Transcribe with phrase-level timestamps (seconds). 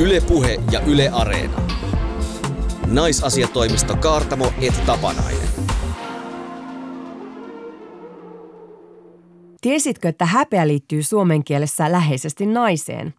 [0.00, 1.62] Ylepuhe ja Yle Areena.
[2.86, 5.48] Naisasiatoimisto Kaartamo et Tapanainen.
[9.60, 13.14] Tiesitkö, että häpeä liittyy suomen kielessä läheisesti naiseen?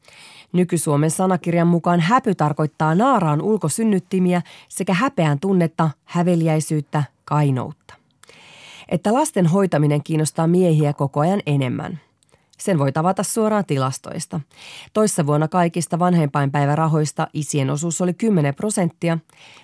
[0.54, 7.94] Nyky-Suomen sanakirjan mukaan häpy tarkoittaa naaraan ulkosynnyttimiä sekä häpeän tunnetta, häveliäisyyttä, kainoutta.
[8.90, 12.00] Että lasten hoitaminen kiinnostaa miehiä koko ajan enemmän.
[12.62, 14.40] Sen voi tavata suoraan tilastoista.
[14.94, 19.18] Toissa vuonna kaikista vanhempainpäivärahoista isien osuus oli 10 prosenttia,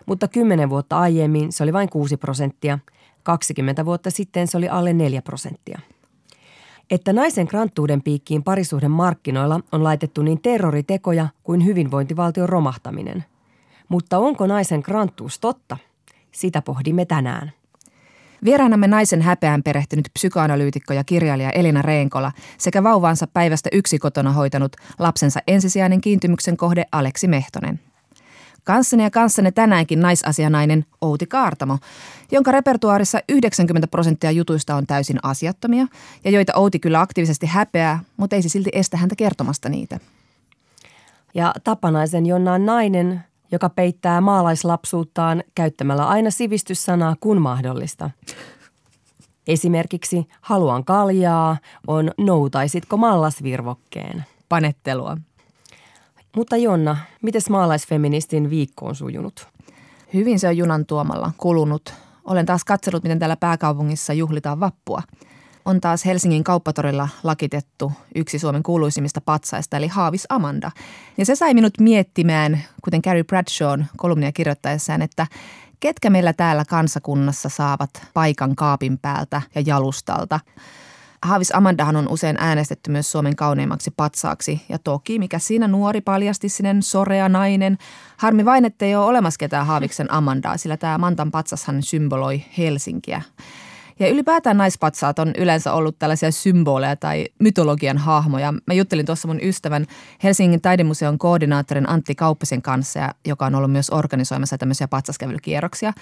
[0.06, 2.80] mutta 10 vuotta aiemmin se oli vain 6 prosenttia.
[3.24, 5.80] 20 vuotta sitten se oli alle 4 prosenttia.
[6.92, 13.26] Että naisen kranttuuden piikkiin parisuhden markkinoilla on laitettu niin terroritekoja kuin hyvinvointivaltion romahtaminen.
[13.90, 15.78] Mutta onko naisen kranttuus totta?
[16.32, 17.52] Sitä pohdimme tänään.
[18.44, 24.76] Vieraanamme naisen häpeään perehtynyt psykoanalyytikko ja kirjailija Elina Reenkola sekä vauvaansa päivästä yksi kotona hoitanut
[25.00, 27.80] lapsensa ensisijainen kiintymyksen kohde Aleksi Mehtonen.
[28.64, 31.78] Kanssani ja kanssanne tänäänkin naisasianainen Outi Kaartamo,
[32.32, 35.88] jonka repertuaarissa 90 prosenttia jutuista on täysin asiattomia
[36.24, 40.00] ja joita Outi kyllä aktiivisesti häpeää, mutta ei se silti estä häntä kertomasta niitä.
[41.34, 48.10] Ja Tapanaisen Jonna on nainen, joka peittää maalaislapsuuttaan käyttämällä aina sivistyssanaa kun mahdollista.
[49.48, 54.26] Esimerkiksi haluan kaljaa on noutaisitko mallasvirvokkeen.
[54.50, 55.18] Panettelua.
[56.36, 59.48] Mutta Jonna, miten maalaisfeministin viikko on sujunut?
[60.14, 61.94] Hyvin se on junan tuomalla kulunut.
[62.26, 65.02] Olen taas katsellut, miten täällä pääkaupungissa juhlitaan vappua.
[65.68, 70.72] On taas Helsingin kauppatorilla lakitettu yksi Suomen kuuluisimmista patsaista, eli Haavis Amanda.
[71.18, 75.28] Ja se sai minut miettimään, kuten Carrie Bradshawn kolumnia kirjoittaessaan, että
[75.80, 80.40] ketkä meillä täällä kansakunnassa saavat paikan kaapin päältä ja jalustalta–
[81.22, 84.62] Haavis Amandahan on usein äänestetty myös Suomen kauneimmaksi patsaaksi.
[84.70, 87.78] Ja toki, mikä siinä nuori paljastissinen sorea nainen.
[88.18, 93.22] Harmi vain, ettei ole olemassa ketään Haaviksen Amandaa, sillä tämä Mantan patsashan symboloi Helsinkiä.
[94.00, 98.54] Ja ylipäätään naispatsaat on yleensä ollut tällaisia symboleja tai mytologian hahmoja.
[98.66, 99.86] Mä juttelin tuossa mun ystävän
[100.24, 105.94] Helsingin taidemuseon koordinaattorin Antti Kauppisen kanssa, joka on ollut myös organisoimassa tämmöisiä patsaskävelykierroksia.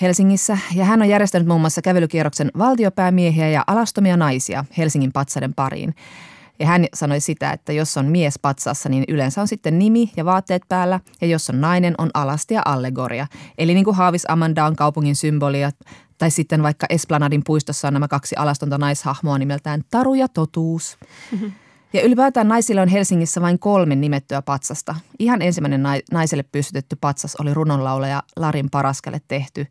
[0.00, 5.94] Helsingissä ja hän on järjestänyt muun muassa kävelykierroksen valtiopäämiehiä ja alastomia naisia Helsingin patsaiden pariin.
[6.58, 10.24] Ja hän sanoi sitä, että jos on mies patsassa, niin yleensä on sitten nimi ja
[10.24, 13.26] vaatteet päällä, ja jos on nainen, on alasti ja allegoria.
[13.58, 15.70] Eli niin kuin Haavis Amanda on kaupungin symbolia,
[16.22, 20.98] tai sitten vaikka Esplanadin puistossa on nämä kaksi alastonta naishahmoa nimeltään Taru ja Totuus.
[21.92, 24.94] Ja ylipäätään naisilla on Helsingissä vain kolme nimettyä patsasta.
[25.18, 25.82] Ihan ensimmäinen
[26.12, 29.66] naiselle pystytetty patsas oli runonlaulaja Larin Paraskelle tehty.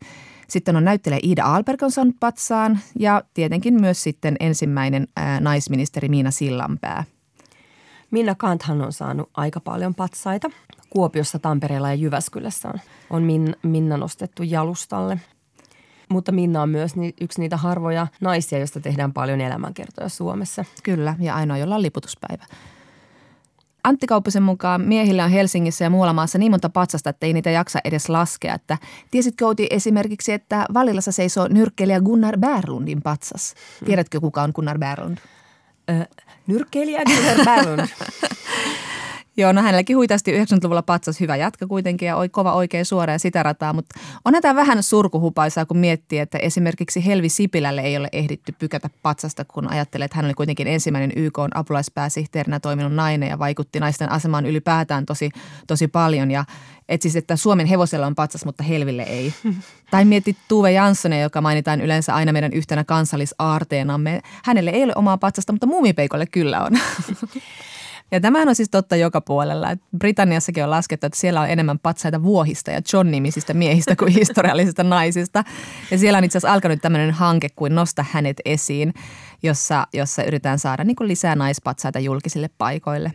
[0.48, 5.08] Sitten on näyttelijä Ida Alberg on saanut patsaan ja tietenkin myös sitten ensimmäinen
[5.40, 7.04] naisministeri Miina Sillanpää.
[8.10, 10.50] Minna Kanthan on saanut aika paljon patsaita.
[10.90, 12.80] Kuopiossa, Tampereella ja Jyväskylässä on,
[13.10, 15.20] on Min, Minna nostettu jalustalle.
[16.12, 20.64] Mutta Minna on myös ni, yksi niitä harvoja naisia, joista tehdään paljon elämänkertoja Suomessa.
[20.82, 22.44] Kyllä, ja ainoa, jolla on liputuspäivä.
[23.84, 27.50] Antti Kauppisen mukaan miehillä on Helsingissä ja muualla maassa niin monta patsasta, että ei niitä
[27.50, 28.54] jaksa edes laskea.
[28.54, 28.78] Että
[29.10, 33.54] tiesitkö Outi esimerkiksi, että Valillassa seisoo nyrkkeilijä Gunnar Bärlundin patsas?
[33.84, 35.18] Tiedätkö kuka on Gunnar Bärlund?
[35.90, 36.06] Ö,
[36.46, 37.88] nyrkkeilijä Gunnar Bärlund.
[39.36, 43.42] Joo, no hänelläkin huitasti 90-luvulla patsas hyvä jatka kuitenkin ja kova oikein suora ja sitä
[43.42, 48.54] rataa, mutta onhan tämä vähän surkuhupaisaa, kun miettii, että esimerkiksi Helvi Sipilälle ei ole ehditty
[48.58, 53.38] pykätä patsasta, kun ajattelee, että hän oli kuitenkin ensimmäinen YK on apulaispääsihteerinä toiminut nainen ja
[53.38, 55.30] vaikutti naisten asemaan ylipäätään tosi,
[55.66, 56.44] tosi paljon ja
[56.88, 59.34] et siis, että Suomen hevosella on patsas, mutta Helville ei.
[59.90, 64.20] tai mietit Tuve Janssonen, joka mainitaan yleensä aina meidän yhtenä kansallisaarteenamme.
[64.44, 66.72] Hänelle ei ole omaa patsasta, mutta muumipeikolle kyllä on.
[68.12, 69.68] Ja tämähän on siis totta joka puolella.
[69.98, 75.44] Britanniassakin on laskettu, että siellä on enemmän patsaita vuohista ja John-nimisistä miehistä kuin historiallisista naisista.
[75.90, 78.94] Ja siellä on itse asiassa alkanut tämmöinen hanke kuin Nosta hänet esiin,
[79.42, 83.12] jossa, jossa yritetään saada niin lisää naispatsaita julkisille paikoille.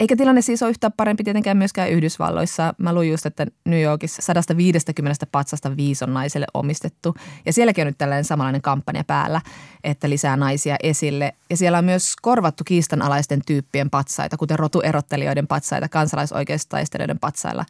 [0.00, 2.74] Eikä tilanne siis ole yhtään parempi tietenkään myöskään Yhdysvalloissa.
[2.78, 7.14] Mä luin just, että New Yorkissa 150 patsasta viisi on naiselle omistettu.
[7.46, 9.40] Ja sielläkin on nyt tällainen samanlainen kampanja päällä,
[9.84, 11.34] että lisää naisia esille.
[11.50, 17.64] Ja siellä on myös korvattu kiistanalaisten tyyppien patsaita, kuten rotuerottelijoiden patsaita, kansalaisoikeustaistelijoiden patsailla.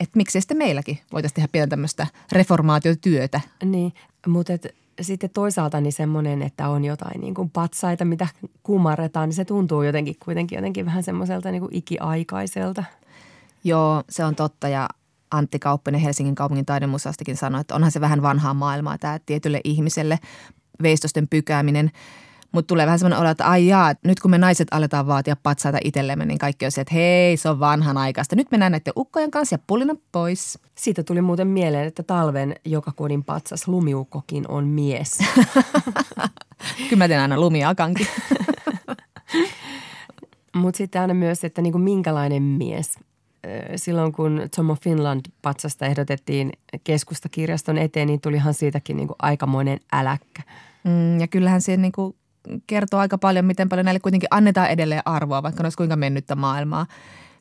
[0.00, 3.40] Että miksi sitten meilläkin voitaisiin tehdä pientä tämmöistä reformaatiotyötä.
[3.64, 3.92] Niin,
[4.26, 4.52] mutta
[5.00, 8.26] sitten toisaalta niin semmoinen, että on jotain niin kuin patsaita, mitä
[8.62, 12.84] kumarretaan, niin se tuntuu jotenkin kuitenkin jotenkin vähän semmoiselta niin kuin ikiaikaiselta.
[13.64, 14.88] Joo, se on totta ja
[15.30, 20.18] Antti Kauppinen Helsingin kaupungin taidemuseostakin sanoi, että onhan se vähän vanhaa maailmaa tämä tietylle ihmiselle
[20.82, 21.90] veistosten pykääminen.
[22.54, 25.78] Mutta tulee vähän semmoinen olo, että ai jaa, nyt kun me naiset aletaan vaatia patsaita
[25.84, 28.36] itsellemme, niin kaikki on se, että hei, se on vanhan aikaista.
[28.36, 30.58] Nyt mennään näiden ukkojen kanssa ja pulina pois.
[30.74, 35.18] Siitä tuli muuten mieleen, että talven joka kodin patsas lumiukkokin on mies.
[36.88, 38.06] Kyllä mä teen aina lumiakankin.
[40.54, 42.98] Mutta sitten aina myös, että niinku minkälainen mies.
[43.76, 46.52] Silloin kun Tom of Finland-patsasta ehdotettiin
[46.84, 50.42] keskustakirjaston eteen, niin tulihan siitäkin niinku aikamoinen äläkkä.
[50.84, 52.16] Mm, ja kyllähän se niinku
[52.66, 56.34] kertoo aika paljon, miten paljon näille kuitenkin annetaan edelleen arvoa, vaikka ne olisi kuinka mennyttä
[56.34, 56.86] maailmaa.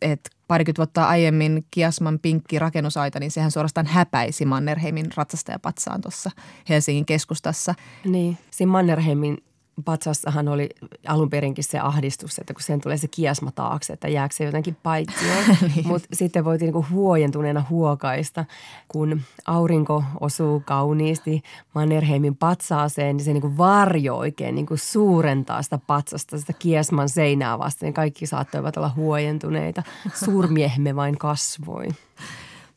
[0.01, 6.31] Et parikymmentä vuotta aiemmin Kiasman pinkki rakennusaita, niin sehän suorastaan häpäisi Mannerheimin ratsastajapatsaan tuossa
[6.69, 7.75] Helsingin keskustassa.
[8.05, 9.37] Niin, siinä Mannerheimin
[9.85, 10.69] patsassahan oli
[11.07, 14.77] alun perinkin se ahdistus, että kun sen tulee se kiasma taakse, että jääkö se jotenkin
[14.83, 15.43] paitsioon.
[15.75, 15.87] niin.
[15.87, 18.45] Mutta sitten voitiin niinku huojentuneena huokaista,
[18.87, 21.41] kun aurinko osuu kauniisti
[21.75, 27.93] Mannerheimin patsaaseen, niin se niinku varjo oikein niinku suurentaa sitä patsasta, sitä kiasman seinää vasten.
[27.93, 29.83] Kaikki saattoivat olla huojentuneita.
[30.25, 31.87] Suurmiehemme vain kasvoi.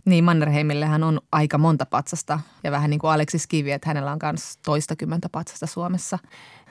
[0.04, 4.18] Niin, Mannerheimillehän on aika monta patsasta ja vähän niin kuin Aleksis Kivi, että hänellä on
[4.22, 6.18] myös toistakymmentä patsasta Suomessa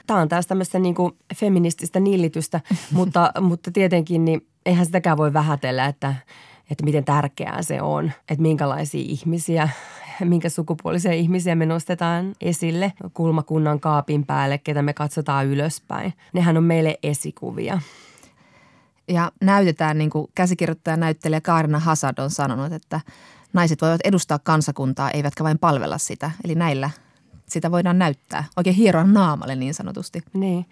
[0.08, 2.62] tämä on taas tämmöistä niin kuin feminististä nillitystä,
[2.92, 6.16] mutta, mutta tietenkin niin eihän sitäkään voi vähätellä, että,
[6.72, 9.70] että miten tärkeää se on, että minkälaisia ihmisiä,
[10.24, 16.14] minkä sukupuolisia ihmisiä me nostetaan esille kulmakunnan kaapin päälle, ketä me katsotaan ylöspäin.
[16.34, 17.80] Nehän on meille esikuvia.
[19.08, 23.02] Ja näytetään, niin kuin käsikirjoittaja näyttelijä Kaarina Hasad on sanonut, että
[23.54, 26.32] naiset voivat edustaa kansakuntaa, eivätkä vain palvella sitä.
[26.44, 26.90] Eli näillä
[27.50, 30.24] sitä voidaan näyttää, oikein hieroa naamalle niin sanotusti.
[30.34, 30.66] Niin.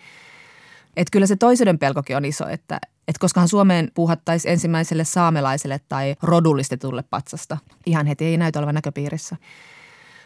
[0.98, 6.16] Et kyllä se toisuuden pelkokin on iso, että et koskahan Suomeen puuhattaisi ensimmäiselle saamelaiselle tai
[6.22, 7.58] rodullistetulle patsasta.
[7.86, 9.36] Ihan heti ei näytä olevan näköpiirissä.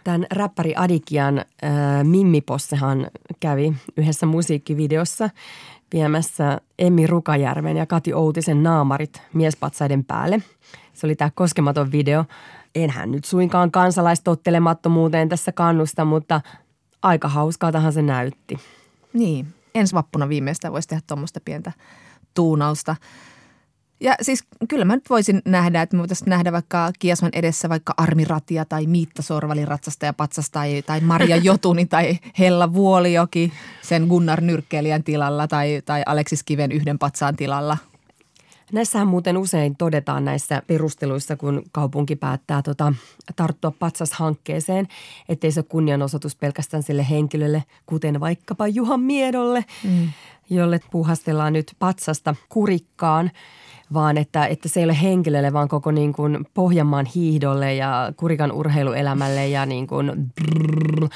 [0.03, 1.45] Tämän räppäri Adikian äh,
[2.03, 3.07] Mimmi Possehan
[3.39, 5.29] kävi yhdessä musiikkivideossa
[5.93, 10.41] viemässä Emmi Rukajärven ja Kati Outisen naamarit miespatsaiden päälle.
[10.93, 12.25] Se oli tämä koskematon video–
[12.83, 16.41] enhän nyt suinkaan kansalaistottelemattomuuteen tässä kannusta, mutta
[17.01, 18.57] aika hauskaa se näytti.
[19.13, 21.71] Niin, ensi vappuna viimeistään voisi tehdä tuommoista pientä
[22.33, 22.95] tuunausta.
[23.99, 27.93] Ja siis kyllä mä nyt voisin nähdä, että me voitaisiin nähdä vaikka Kiasman edessä vaikka
[27.97, 33.53] Armi Ratia tai Miitta Sorvali ratsasta ja patsasta tai, tai Maria Jotuni tai Hella Vuolijoki
[33.81, 37.77] sen Gunnar Nyrkkeilijän tilalla tai, tai Aleksis Kiven yhden patsaan tilalla–
[38.71, 42.93] Näissähän muuten usein todetaan näissä perusteluissa, kun kaupunki päättää tota,
[43.35, 44.87] tarttua patsashankkeeseen,
[45.29, 50.09] ettei se ole kunnianosoitus pelkästään sille henkilölle, kuten vaikkapa Juhan Miedolle, mm.
[50.49, 53.31] jolle puhastellaan nyt patsasta kurikkaan–
[53.93, 58.51] vaan että, että se ei ole henkilölle, vaan koko niin kuin Pohjanmaan hiihdolle ja kurikan
[58.51, 61.07] urheiluelämälle ja niin kuin, brrr,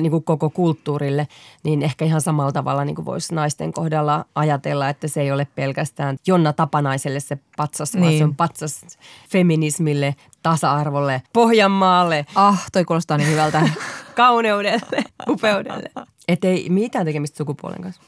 [0.00, 1.28] niin kuin koko kulttuurille,
[1.62, 5.46] niin ehkä ihan samalla tavalla niin kuin voisi naisten kohdalla ajatella, että se ei ole
[5.54, 8.02] pelkästään Jonna Tapanaiselle se patsas, niin.
[8.02, 8.80] vaan se on patsas
[9.28, 12.26] feminismille, tasa-arvolle, Pohjanmaalle.
[12.34, 13.68] Ah, toi kuulostaa niin hyvältä.
[14.14, 15.90] Kauneudelle, upeudelle.
[16.28, 18.02] Että ei mitään tekemistä sukupuolen kanssa.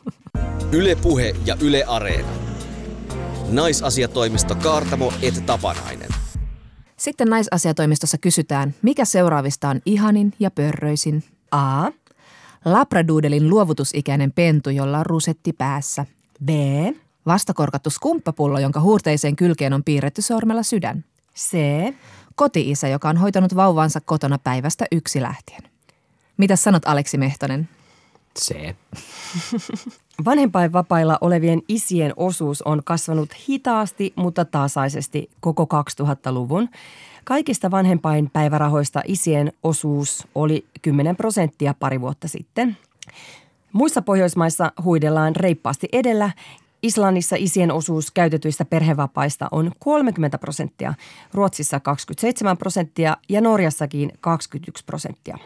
[0.72, 2.51] Yle Puhe ja Yle Areena.
[3.52, 6.08] Naisasiatoimisto Kaartamo et Tapanainen.
[6.96, 11.24] Sitten naisasiatoimistossa kysytään, mikä seuraavista on ihanin ja pörröisin?
[11.50, 11.90] A.
[12.64, 16.06] Labraduudelin luovutusikäinen pentu, jolla on rusetti päässä.
[16.44, 16.48] B.
[17.26, 21.04] Vastakorkattu skumppapullo, jonka huurteiseen kylkeen on piirretty sormella sydän.
[21.36, 21.56] C.
[22.34, 25.62] Koti-isä, joka on hoitanut vauvansa kotona päivästä yksi lähtien.
[26.36, 27.68] Mitä sanot Aleksi Mehtonen?
[28.38, 28.54] C.
[30.24, 35.68] Vanhempainvapailla olevien isien osuus on kasvanut hitaasti, mutta tasaisesti koko
[36.02, 36.68] 2000-luvun.
[37.24, 42.76] Kaikista vanhempainpäivärahoista isien osuus oli 10 prosenttia pari vuotta sitten.
[43.72, 46.30] Muissa Pohjoismaissa huidellaan reippaasti edellä.
[46.82, 50.94] Islannissa isien osuus käytetyistä perhevapaista on 30 prosenttia,
[51.34, 55.38] Ruotsissa 27 prosenttia ja Norjassakin 21 prosenttia.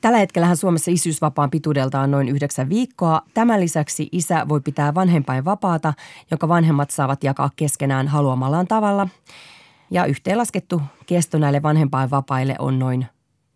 [0.00, 3.22] Tällä hetkellä Suomessa isyysvapaan pituudelta on noin yhdeksän viikkoa.
[3.34, 5.94] Tämän lisäksi isä voi pitää vanhempain vapaata,
[6.30, 9.08] jonka vanhemmat saavat jakaa keskenään haluamallaan tavalla.
[9.90, 13.06] Ja yhteenlaskettu kesto näille vanhempainvapaille on noin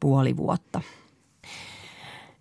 [0.00, 0.80] puoli vuotta.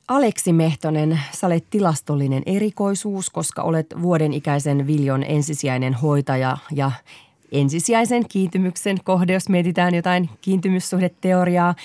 [0.07, 6.91] Aleksi Mehtonen, sä olet tilastollinen erikoisuus, koska olet vuoden ikäisen Viljon ensisijainen hoitaja ja
[7.51, 11.75] ensisijaisen kiintymyksen kohde, jos mietitään jotain kiintymyssuhdeteoriaa,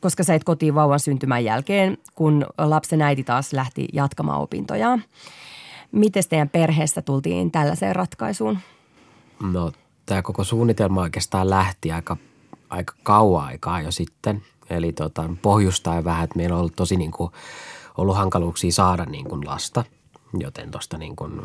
[0.00, 5.02] koska sä et kotiin vauvan syntymän jälkeen, kun lapsen äiti taas lähti jatkamaan opintojaan.
[5.92, 8.58] Miten teidän perheessä tultiin tällaiseen ratkaisuun?
[9.52, 9.72] No
[10.06, 12.16] tämä koko suunnitelma oikeastaan lähti aika,
[12.70, 14.42] aika kauan aikaa jo sitten.
[14.70, 17.32] Eli tota, pohjustaa vähän, että meillä on ollut tosi niin kuin
[17.96, 19.84] ollut hankaluuksia saada niin kuin lasta.
[20.38, 21.40] Joten tuosta niin kuin,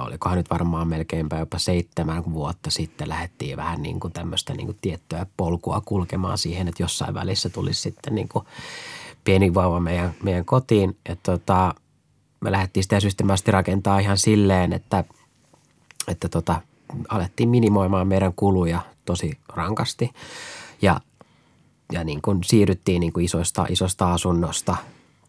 [0.00, 4.78] olikohan nyt varmaan melkeinpä jopa seitsemän vuotta sitten lähdettiin vähän niin kuin tämmöistä niin kuin
[4.80, 8.44] tiettyä polkua kulkemaan siihen, että jossain välissä tulisi sitten niin kuin
[9.24, 10.96] pieni vauva meidän, meidän kotiin.
[11.06, 11.74] että tota,
[12.40, 15.04] me lähdettiin sitä systemaattisesti rakentaa ihan silleen, että,
[16.08, 16.60] että tota,
[17.08, 20.10] alettiin minimoimaan meidän kuluja tosi rankasti
[20.82, 21.00] ja,
[21.92, 24.76] ja niin kuin siirryttiin niin kuin isoista, isosta asunnosta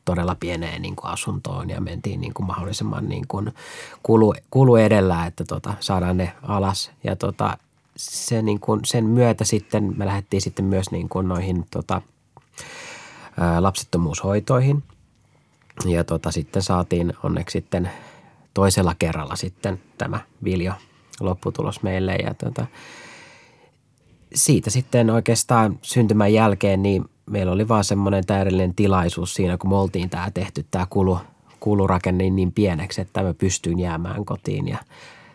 [0.10, 3.54] todella pieneen niin kuin asuntoon ja mentiin niin kuin mahdollisimman niin kuin
[4.04, 6.92] kulu, kulu edellä, että tota, saadaan ne alas.
[7.04, 7.58] Ja tota,
[7.96, 12.02] se niin kuin, sen myötä sitten me lähdettiin sitten myös niin kuin noihin tota,
[13.40, 14.84] ää, lapsettomuushoitoihin.
[15.86, 17.92] Ja tota, sitten saatiin onneksi sitten
[18.54, 20.74] toisella kerralla sitten tämä Viljo
[21.20, 22.16] lopputulos meille.
[22.16, 22.66] Ja tota,
[24.36, 29.76] siitä sitten oikeastaan syntymän jälkeen niin meillä oli vaan semmoinen täydellinen tilaisuus siinä, kun me
[29.76, 31.20] oltiin tämä tehty tämä kulu,
[31.60, 34.78] kulurakenne niin pieneksi, että mä pystyin jäämään kotiin ja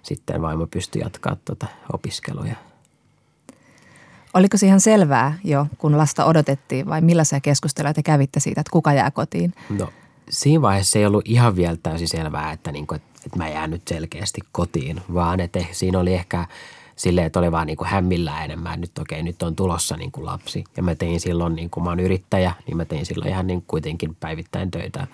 [0.03, 2.55] sitten vaimo pystyi jatkaa tuota opiskeluja.
[4.35, 8.71] Oliko se ihan selvää jo, kun lasta odotettiin vai millaisia keskusteluja te kävitte siitä, että
[8.71, 9.55] kuka jää kotiin?
[9.79, 9.89] No
[10.31, 13.71] siinä vaiheessa ei ollut ihan vielä täysin selvää, että, niin kuin, että, että mä jään
[13.71, 16.47] nyt selkeästi kotiin, vaan että siinä oli ehkä
[16.97, 20.27] silleen, että oli vaan niin kuin hämmillään enemmän, nyt okei, nyt on tulossa niin kuin
[20.27, 20.65] lapsi.
[20.77, 23.65] Ja mä tein silloin, niin kuin mä oon yrittäjä, niin mä tein silloin ihan niin
[23.67, 25.07] kuitenkin päivittäin töitä.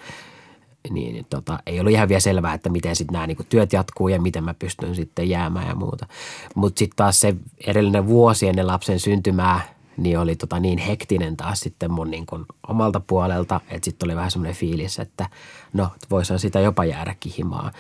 [0.91, 4.09] Niin tota, ei ollut ihan vielä selvää, että miten sitten nämä niin kuin työt jatkuu
[4.09, 6.07] ja miten mä pystyn sitten jäämään ja muuta.
[6.55, 7.35] Mutta sitten taas se
[7.67, 9.61] edellinen vuosi ennen lapsen syntymää–
[10.01, 14.17] niin oli tota niin hektinen taas sitten mun niin kuin omalta puolelta, että sitten oli
[14.17, 15.29] vähän semmoinen fiilis, että
[15.73, 17.73] no voisihan sitä jopa jäädä kihimaan.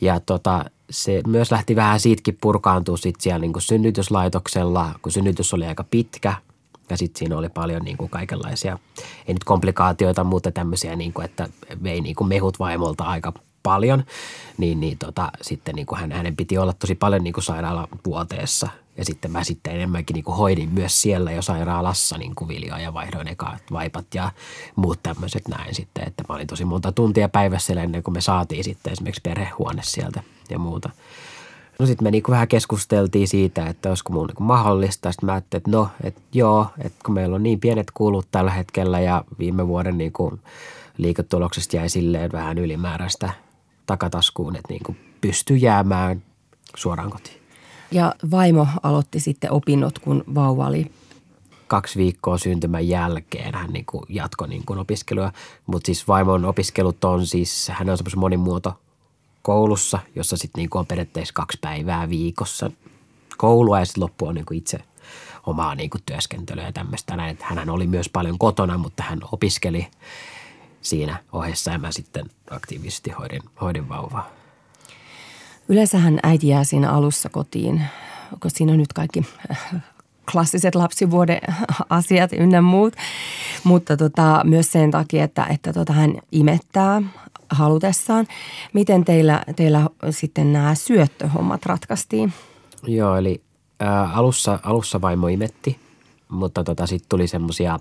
[0.00, 5.54] Ja tota, se myös lähti vähän siitäkin purkaantua sitten siellä niin kuin synnytyslaitoksella, kun synnytys
[5.54, 6.34] oli aika pitkä
[6.90, 8.78] ja sitten siinä oli paljon niin kuin kaikenlaisia,
[9.26, 11.48] ei nyt komplikaatioita, mutta tämmöisiä, niin kuin, että
[11.82, 14.04] vei niin kuin mehut vaimolta aika paljon,
[14.58, 18.68] niin, niin tota, sitten niin kuin hän, hänen piti olla tosi paljon niin kuin sairaalavuoteessa–
[18.96, 22.78] ja sitten mä sitten enemmänkin niin kuin hoidin myös siellä jo sairaalassa niin kuin Viljoa
[22.78, 24.32] ja vaihdoin eka vaipat ja
[24.76, 26.04] muut tämmöiset näin sitten.
[26.06, 30.22] Että mä olin tosi monta tuntia päivässä ennen kuin me saatiin sitten esimerkiksi perhehuone sieltä
[30.50, 30.90] ja muuta.
[31.78, 35.12] No sitten me niin kuin vähän keskusteltiin siitä, että olisiko mun niin kuin mahdollista.
[35.12, 38.50] Sitten mä ajattelin, että no, että joo, että kun meillä on niin pienet kulut tällä
[38.50, 40.40] hetkellä ja viime vuoden niin kuin
[40.96, 43.30] liiketuloksesta jäi silleen vähän ylimääräistä
[43.86, 46.22] takataskuun, että niin kuin pystyi jäämään
[46.76, 47.43] suoraan kotiin.
[47.94, 50.90] Ja vaimo aloitti sitten opinnot, kun vauva oli
[51.66, 55.32] kaksi viikkoa syntymän jälkeen hän niin jatkoi niin opiskelua.
[55.66, 58.74] Mutta siis vaimon opiskelut on siis, hän on semmoisen monimuoto
[59.42, 62.70] koulussa, jossa sitten niin on periaatteessa kaksi päivää viikossa
[63.36, 64.78] koulua ja sitten loppu on niin itse
[65.46, 67.28] omaa niin työskentelyä ja tämmöistä.
[67.28, 69.86] Että hän oli myös paljon kotona, mutta hän opiskeli
[70.82, 74.43] siinä ohessa ja mä sitten aktiivisesti hoidin, hoidin vauvaa.
[75.68, 77.82] Yleensähän äiti jää siinä alussa kotiin,
[78.42, 79.24] kun siinä on nyt kaikki
[80.32, 81.40] klassiset lapsivuoden
[81.90, 82.94] asiat ynnä muut.
[83.64, 87.02] Mutta tota, myös sen takia, että, että tota, hän imettää
[87.50, 88.26] halutessaan.
[88.72, 92.32] Miten teillä, teillä sitten nämä syöttöhommat ratkaistiin?
[92.86, 93.40] Joo, eli
[93.80, 95.78] ää, äh, alussa, alussa vaimo imetti,
[96.28, 97.78] mutta tota, sitten tuli semmoisia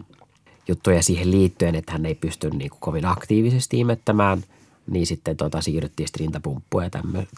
[0.67, 4.43] juttuja siihen liittyen, että hän ei pysty niin kuin kovin aktiivisesti imettämään–
[4.87, 6.89] niin sitten tota, siirryttiin rintapumppuun ja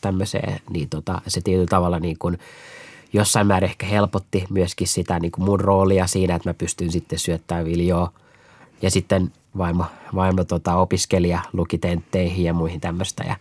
[0.01, 2.39] tämmöiseen, niin tota, se tietyllä tavalla niin kuin
[3.13, 7.19] jossain määrin ehkä helpotti myöskin sitä niin kuin mun roolia siinä, että mä pystyn sitten
[7.19, 8.11] syöttämään viljoa
[8.81, 9.85] ja sitten vaimo,
[10.15, 13.35] vaimo tota, opiskelija luki tentteihin ja muihin tämmöistä ja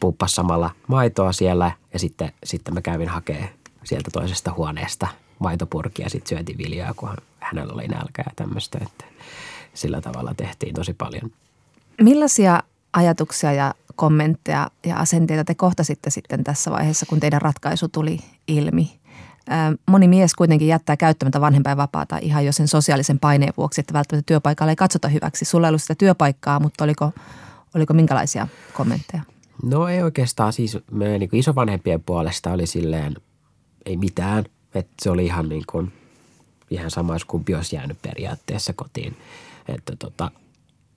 [0.00, 1.72] pumppasi samalla maitoa siellä.
[1.92, 3.48] Ja sitten, sitten mä kävin hakemaan
[3.84, 5.06] sieltä toisesta huoneesta
[5.38, 7.10] maitopurkia ja sitten syötiin viljaa, kun
[7.40, 9.04] hänellä oli nälkä ja tämmöistä, että
[9.74, 11.30] sillä tavalla tehtiin tosi paljon.
[12.02, 12.62] Millaisia
[12.92, 18.18] ajatuksia ja kommentteja ja asenteita te kohtasitte sitten tässä vaiheessa, kun teidän ratkaisu tuli
[18.48, 19.00] ilmi?
[19.86, 24.72] Moni mies kuitenkin jättää käyttämättä vanhempainvapaata ihan jo sen sosiaalisen paineen vuoksi, että välttämättä työpaikalla
[24.72, 25.44] ei katsota hyväksi.
[25.44, 27.12] Sulla ei ollut sitä työpaikkaa, mutta oliko,
[27.74, 29.22] oliko minkälaisia kommentteja?
[29.62, 33.16] No ei oikeastaan siis me niin isovanhempien puolesta oli silleen
[33.86, 34.44] ei mitään.
[34.74, 35.92] Että se oli ihan niin kuin,
[36.70, 39.16] ihan sama, jos kumpi olisi jäänyt periaatteessa kotiin.
[39.68, 40.30] Että tota,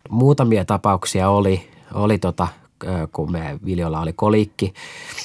[0.10, 2.48] muutamia tapauksia oli, oli tota,
[3.12, 4.74] kun me Viljolla oli kolikki,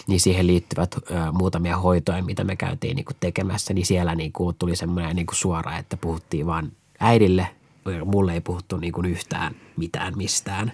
[0.07, 0.97] niin siihen liittyvät
[1.33, 5.27] muutamia hoitoja, mitä me käytiin niin kuin tekemässä, niin siellä niin kuin tuli semmoinen niin
[5.27, 7.47] kuin suora, että puhuttiin vaan äidille,
[8.05, 10.73] mulle ei puhuttu niin kuin yhtään mitään mistään.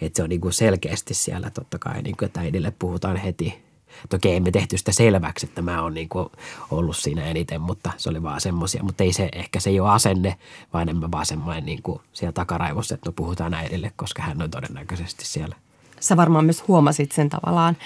[0.00, 3.62] Että se on niin kuin selkeästi siellä totta kai, niin kuin, että äidille puhutaan heti,
[4.08, 6.28] Toki emme tehty sitä selväksi, että mä oon niin kuin
[6.70, 8.82] ollut siinä eniten, mutta se oli vaan semmoisia.
[8.82, 10.36] Mutta ei se, ehkä se ei ole asenne,
[10.72, 14.50] vaan enemmän vaan semmoinen niin kuin siellä takaraivossa, että no puhutaan äidille, koska hän on
[14.50, 15.56] todennäköisesti siellä.
[16.04, 17.76] Sä varmaan myös huomasit sen tavallaan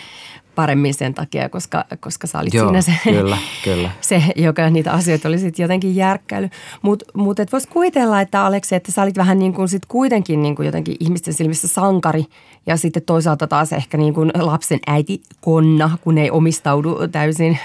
[0.58, 3.90] paremmin sen takia, koska, koska sä olit Joo, siinä se, kyllä, kyllä.
[4.00, 6.48] se, joka niitä asioita oli sitten jotenkin järkkäily.
[6.82, 10.42] Mutta mut et vois kuvitella, että Aleksi, että sä olit vähän niin kuin sit kuitenkin
[10.42, 12.24] niin kuin jotenkin ihmisten silmissä sankari
[12.66, 17.58] ja sitten toisaalta taas ehkä niin kuin lapsen äiti konna, kun ei omistaudu täysin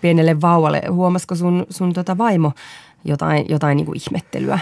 [0.00, 0.82] pienelle vauvalle.
[0.90, 2.52] Huomasiko sun, sun tota vaimo
[3.04, 4.58] jotain, jotain niin kuin ihmettelyä?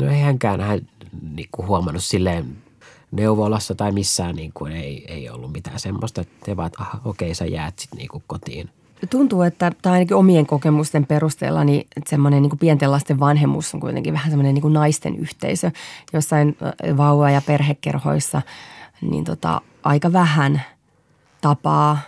[0.00, 0.80] No ei hänkään hän
[1.34, 2.65] niin kuin huomannut silleen
[3.10, 7.00] neuvolassa tai missään niin kuin ei, ei ollut mitään semmoista, että he vaan, että aha,
[7.04, 8.70] okei, sä jäät sitten niin kuin kotiin.
[9.10, 14.14] Tuntuu, että tai ainakin omien kokemusten perusteella niin semmoinen niin pienten lasten vanhemmuus on kuitenkin
[14.14, 15.70] vähän semmoinen niin naisten yhteisö.
[16.12, 16.56] Jossain
[16.96, 18.42] vauva- ja perhekerhoissa
[19.00, 20.62] niin tota, aika vähän
[21.40, 21.98] tapaa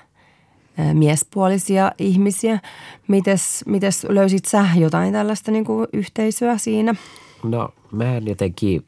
[0.93, 2.61] miespuolisia ihmisiä.
[3.09, 6.95] Mites, mites löysit sä jotain tällaista niin kuin yhteisöä siinä?
[7.43, 8.85] No mä en jotenkin,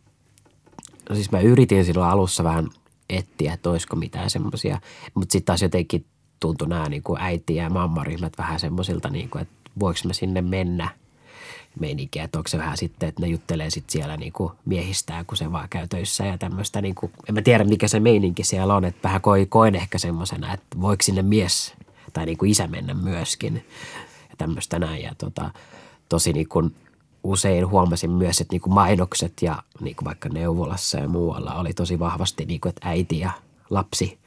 [1.11, 2.69] no siis mä yritin silloin alussa vähän
[3.09, 4.81] etsiä, että olisiko mitään semmoisia,
[5.15, 6.05] mutta sitten taas jotenkin
[6.41, 10.89] tuntui nämä niin äiti- ja mammaryhmät vähän semmoisilta, niin että voiko mä sinne mennä
[11.81, 15.37] meininkiä, että onko se vähän sitten, että ne juttelee sitten siellä niin kuin miehistään, kun
[15.37, 18.75] se vaan käy töissä ja tämmöistä, niin kuin, en mä tiedä mikä se meininki siellä
[18.75, 21.75] on, että vähän koin, koin ehkä semmoisena, että voiko sinne mies
[22.13, 23.55] tai niin kuin isä mennä myöskin
[24.31, 25.03] ja tämmöistä näin.
[25.03, 25.51] Ja tota,
[26.09, 26.75] tosi niin kuin
[27.23, 31.73] usein huomasin myös, että niin kuin mainokset ja niin kuin vaikka neuvolassa ja muualla oli
[31.73, 33.31] tosi vahvasti niin kuin, että äiti ja
[33.71, 34.19] lapsi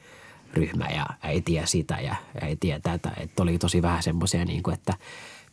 [0.54, 3.12] ryhmä ja äiti ja sitä ja äiti ja tätä.
[3.16, 4.94] Että oli tosi vähän semmoisia, niin kuin, että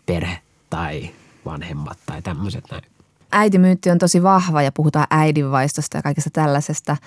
[0.05, 1.09] perhe tai
[1.45, 2.83] vanhemmat tai tämmöiset näin.
[3.31, 6.97] Äitimyytti on tosi vahva ja puhutaan äidinvaistosta ja kaikesta tällaisesta.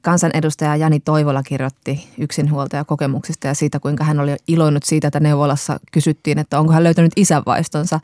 [0.00, 5.80] Kansanedustaja Jani Toivola kirjoitti yksinhuoltaja kokemuksista ja siitä, kuinka hän oli iloinut siitä, että neuvolassa
[5.92, 8.00] kysyttiin, että onko hän löytänyt isänvaistonsa.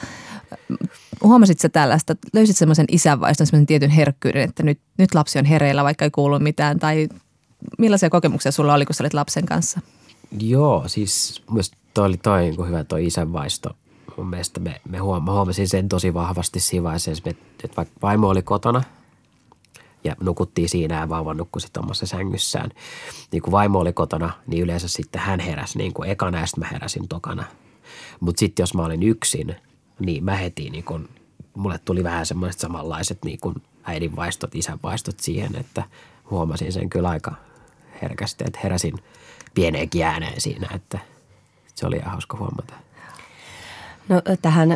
[1.22, 5.84] Huomasit sä tällaista, löysit semmoisen isänvaiston, semmoisen tietyn herkkyyden, että nyt, nyt lapsi on hereillä,
[5.84, 7.08] vaikka ei kuulu mitään tai
[7.78, 9.80] millaisia kokemuksia sulla oli, kun sä olit lapsen kanssa?
[10.40, 13.76] Joo, siis myös toi oli toi niin hyvä toi isänvaisto.
[14.18, 18.42] Mun mielestä me, me huom- huomasin sen tosi vahvasti siinä vaiheessa, että, vaikka vaimo oli
[18.42, 18.82] kotona
[20.04, 22.70] ja nukuttiin siinä ja vauva nukkui sitten omassa sängyssään.
[23.32, 26.64] Niin kun vaimo oli kotona, niin yleensä sitten hän heräsi niin kuin ekana ja sitten
[26.64, 27.44] mä heräsin tokana.
[28.20, 29.56] Mutta sitten jos mä olin yksin,
[29.98, 31.08] niin mä heti niin kun,
[31.54, 33.54] mulle tuli vähän semmoiset samanlaiset niin kuin
[33.84, 35.82] äidinvaistot, isänvaistot siihen, että
[36.30, 37.34] huomasin sen kyllä aika
[38.02, 38.94] herkästi, että heräsin
[39.54, 40.98] pieneenkin ääneen siinä, että
[41.74, 42.87] se oli ihan hauska huomata.
[44.08, 44.68] No tähän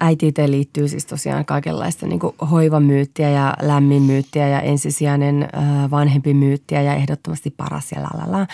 [0.00, 5.48] äitiyteen liittyy siis tosiaan kaikenlaista niin hoivamyyttiä ja lämminmyyttiä ja ensisijainen
[5.90, 8.46] vanhempi myyttiä ja ehdottomasti paras ja lalala.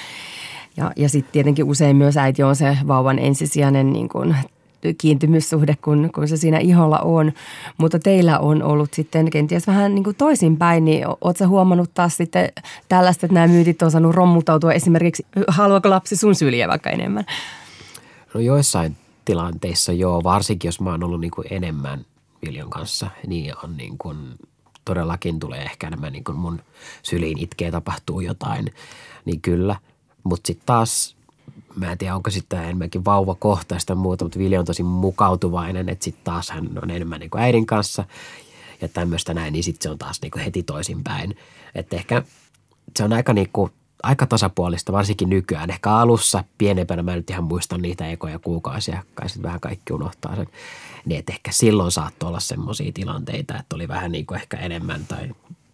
[0.77, 4.37] Ja, ja sitten tietenkin usein myös äiti on se vauvan ensisijainen niin kuin
[4.99, 7.33] kiintymyssuhde, kun, kun se siinä iholla on.
[7.79, 12.49] Mutta teillä on ollut sitten kenties vähän niin toisinpäin, niin ootko huomannut taas sitten
[12.89, 17.25] tällaista, että nämä myytit on saanut rommutautua esimerkiksi, haluaako lapsi sun syliä vaikka enemmän?
[18.35, 18.97] No joissain
[19.29, 22.07] tilanteissa joo, varsinkin jos mä oon ollut niin kuin enemmän
[22.47, 24.17] Viljon kanssa, niin on niin kuin,
[24.85, 26.61] todellakin tulee ehkä enemmän niin kuin mun
[27.03, 28.73] syliin itkee, tapahtuu jotain,
[29.25, 29.77] niin kyllä.
[30.25, 31.17] Mutta sitten taas
[31.77, 36.25] mä en tiedä, onko sitten enemmänkin vauvakohtaista muuta, mutta Vilja on tosi mukautuvainen, että sitten
[36.25, 38.05] taas hän on enemmän niin kuin äidin kanssa
[38.81, 41.37] ja tämmöistä näin, niin sitten se on taas niin kuin heti toisinpäin.
[41.75, 42.23] Että ehkä
[42.97, 45.71] se on aika niin kuin, aika tasapuolista, varsinkin nykyään.
[45.71, 50.37] Ehkä alussa pienempänä, mä nyt ihan muistan niitä ekoja kuukausia, kai sitten vähän kaikki unohtaa
[50.37, 50.47] sen.
[51.05, 55.05] Niin että ehkä silloin saattoi olla semmoisia tilanteita, että oli vähän niin kuin ehkä enemmän
[55.09, 55.31] tai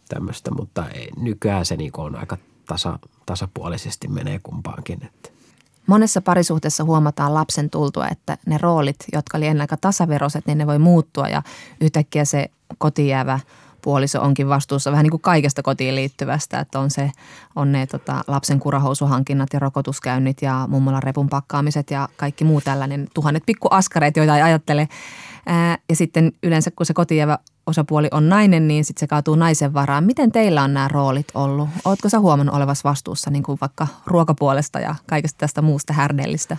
[0.08, 5.04] tämmöistä, mutta ei, nykyään se niin kuin on aika tasa, tasapuolisesti menee kumpaankin.
[5.04, 5.30] Että.
[5.86, 10.66] Monessa parisuhteessa huomataan lapsen tultua, että ne roolit, jotka oli ennen aika tasaveroiset, niin ne
[10.66, 11.42] voi muuttua ja
[11.80, 13.40] yhtäkkiä se kotijäävä
[13.84, 17.10] puoliso onkin vastuussa vähän niin kuin kaikesta kotiin liittyvästä, että on, se,
[17.56, 23.08] on ne tota, lapsen kurahousuhankinnat ja rokotuskäynnit ja mummolan repun pakkaamiset ja kaikki muu tällainen,
[23.14, 24.88] tuhannet pikkuaskareet, joita ei ajattele.
[25.46, 29.74] Ää, ja sitten yleensä kun se kotijäävä osapuoli on nainen, niin sitten se kaatuu naisen
[29.74, 30.04] varaan.
[30.04, 31.68] Miten teillä on nämä roolit ollut?
[31.84, 36.56] Oletko sä huomannut olevas vastuussa niin kuin vaikka ruokapuolesta ja kaikesta tästä muusta härdellistä?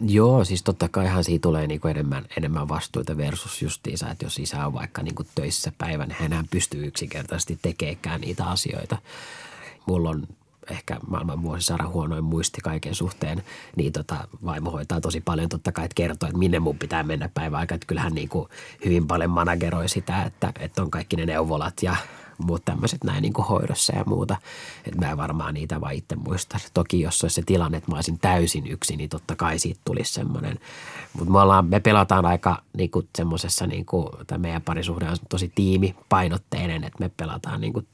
[0.00, 4.24] Joo, siis totta kai ihan siitä tulee niin kuin enemmän, enemmän vastuuta versus justiinsa, että
[4.24, 8.98] jos isä on vaikka niin kuin töissä päivän, niin hän pystyy yksinkertaisesti tekemään niitä asioita.
[9.86, 10.28] Mulla on
[10.70, 13.42] ehkä maailman vuosisadan huonoin muisti kaiken suhteen,
[13.76, 17.28] niin tota, vaimo hoitaa tosi paljon totta kai, että kertoo, että minne mun pitää mennä
[17.34, 17.74] päivän aikaa.
[17.74, 18.48] Että kyllähän niin kuin
[18.84, 21.96] hyvin paljon manageroi sitä, että, että on kaikki ne neuvolat ja
[22.38, 24.36] muut tämmöiset näin niin kuin hoidossa ja muuta.
[24.84, 26.58] Että mä en varmaan niitä vaan itse muista.
[26.74, 30.12] Toki jos olisi se tilanne, että mä olisin täysin yksin, niin totta kai siitä tulisi
[30.12, 30.58] semmoinen.
[31.12, 35.16] Mutta me, ollaan, me pelataan aika niin kuin semmoisessa, niin kuin, tämä meidän parisuhde on
[35.28, 37.86] tosi tiimipainotteinen, että me pelataan niin kuin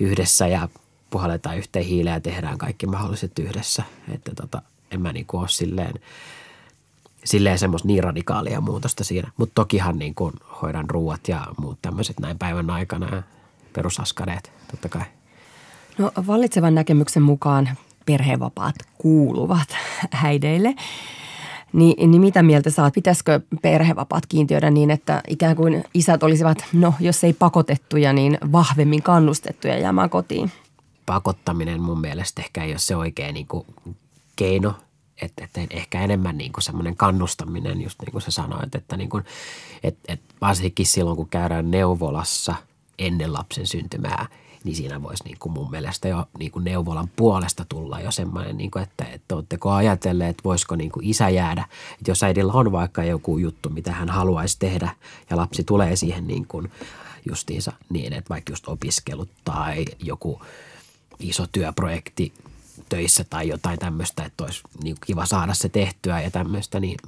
[0.00, 0.68] yhdessä ja
[1.10, 3.82] puhalletaan yhteen hiileen ja tehdään kaikki mahdolliset yhdessä.
[4.12, 5.94] Että tota, en mä niin kuin ole silleen,
[7.24, 9.30] silleen semmoista niin radikaalia muutosta siinä.
[9.36, 13.22] Mutta tokihan niin kuin hoidan ruuat ja muut tämmöiset näin päivän aikana
[13.72, 15.02] perusaskareet totta kai.
[15.98, 17.68] No vallitsevan näkemyksen mukaan
[18.06, 19.68] perhevapaat kuuluvat
[20.10, 20.74] häideille.
[21.72, 22.94] Niin, niin mitä mieltä saat?
[22.94, 29.02] Pitäisikö perhevapaat kiintiöidä niin, että ikään kuin isät olisivat, no jos ei pakotettuja, niin vahvemmin
[29.02, 30.52] kannustettuja jäämään kotiin?
[31.06, 33.66] Pakottaminen mun mielestä ehkä ei ole se oikea niin kuin
[34.36, 34.74] keino–
[35.22, 39.08] että, että ehkä enemmän niin kuin semmoinen kannustaminen, just niin kuin sä sanoit, että, niin
[39.08, 39.24] kuin,
[39.82, 42.54] että, että varsinkin silloin, kun käydään neuvolassa
[42.98, 44.26] ennen lapsen syntymää,
[44.64, 48.56] niin siinä voisi niin kuin mun mielestä jo niin kuin neuvolan puolesta tulla jo semmoinen,
[48.56, 51.64] niin kuin, että, että oletteko ajatelleet, että voisiko niin kuin isä jäädä.
[51.98, 54.94] Että jos äidillä on vaikka joku juttu, mitä hän haluaisi tehdä
[55.30, 56.72] ja lapsi tulee siihen niin kuin
[57.28, 60.42] justiinsa niin, että vaikka just opiskelut tai joku
[61.18, 62.32] iso työprojekti
[62.88, 66.98] töissä tai jotain tämmöistä, että olisi niin kiva saada se tehtyä ja tämmöistä, niin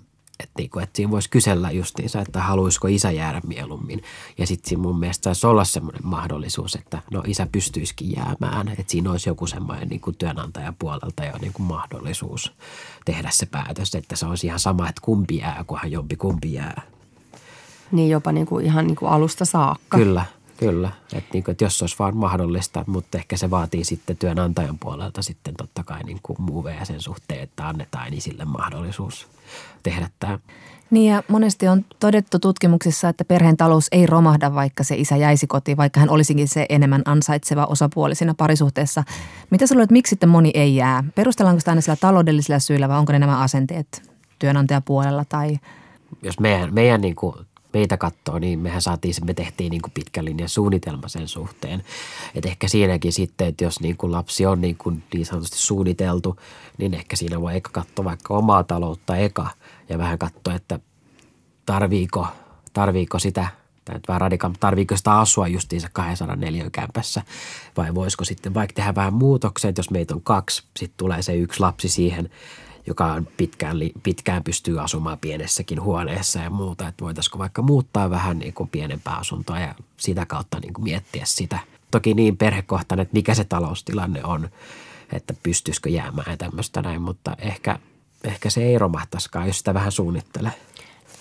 [0.59, 4.03] niin kuin, että siinä voisi kysellä justiinsa, että haluaisiko isä jäädä mieluummin.
[4.39, 8.69] Ja sitten siinä mun mielestä saisi olla semmoinen mahdollisuus, että no isä pystyisikin jäämään.
[8.69, 12.53] Että siinä olisi joku semmoinen niin kuin työnantajapuolelta jo niin kuin mahdollisuus
[13.05, 16.83] tehdä se päätös, että se olisi ihan sama, että kumpi jää, kunhan jompi kumpi jää.
[17.93, 19.99] Niin jopa niin kuin ihan niin kuin alusta saakka.
[19.99, 20.25] Kyllä,
[20.65, 24.17] Kyllä, että, niin kuin, että jos se olisi vaan mahdollista, mutta ehkä se vaatii sitten
[24.17, 29.27] työnantajan puolelta sitten totta kai niin kuin muuveja sen suhteen, että annetaan sille mahdollisuus
[29.83, 30.39] tehdä tämä.
[30.91, 35.47] Niin ja monesti on todettu tutkimuksissa, että perheen talous ei romahda, vaikka se isä jäisi
[35.47, 39.05] kotiin, vaikka hän olisikin se enemmän ansaitseva osapuoli siinä parisuhteessa.
[39.51, 41.05] Mitä sä luulet, miksi sitten moni ei jää?
[41.15, 45.59] Perustellaanko sitä aina sillä taloudellisilla syillä vai onko ne nämä asenteet työnantajapuolella tai–
[46.23, 47.35] jos meidän, meidän niin kuin
[47.75, 51.85] meitä katsoo, niin mehän saatiin, me tehtiin niin kuin pitkän linjan suunnitelma sen suhteen.
[52.35, 56.37] Et ehkä siinäkin sitten, että jos niin kuin lapsi on niin, kuin niin sanotusti suunniteltu,
[56.79, 59.49] niin ehkä siinä voi eka katsoa vaikka omaa taloutta eka
[59.89, 60.79] ja vähän katsoa, että
[61.67, 62.27] tarviiko,
[62.73, 63.49] tarviiko sitä
[63.85, 67.23] tai vähän radika- tarviiko sitä asua justiinsa 204 kämpässä
[67.77, 71.37] vai voisiko sitten vaikka tehdä vähän muutoksia, että jos meitä on kaksi, sitten tulee se
[71.37, 72.31] yksi lapsi siihen–
[72.87, 78.39] joka on pitkään, pitkään pystyy asumaan pienessäkin huoneessa ja muuta, että voitaisiko vaikka muuttaa vähän
[78.39, 81.59] niin kuin pienempää asuntoa ja sitä kautta niin kuin miettiä sitä.
[81.91, 84.49] Toki niin perhekohtainen, että mikä se taloustilanne on,
[85.13, 87.79] että pystyisikö jäämään ja tämmöistä näin, mutta ehkä,
[88.25, 90.53] ehkä se ei romahtaisikaan, jos sitä vähän suunnittelee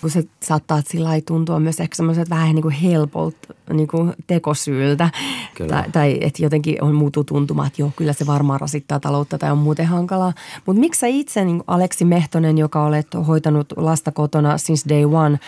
[0.04, 5.10] kun se saattaa sillä tuntua myös ehkä semmoiset vähän niin kuin helpolta niin kuin tekosyyltä.
[5.56, 5.70] Kyllä.
[5.70, 9.52] Tai, tai että jotenkin on muutu tuntuma, että joo, kyllä se varmaan rasittaa taloutta tai
[9.52, 10.34] on muuten hankalaa.
[10.66, 15.40] Mutta miksi sä itse, niin Aleksi Mehtonen, joka olet hoitanut lasta kotona since day one,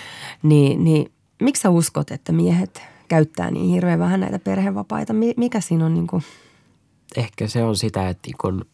[0.44, 5.14] niin, niin miksi sä uskot, että miehet käyttää niin hirveän vähän näitä perhevapaita?
[5.38, 6.24] Mikä siinä on niin kuin?
[7.18, 8.66] Ehkä se on sitä, että niin kun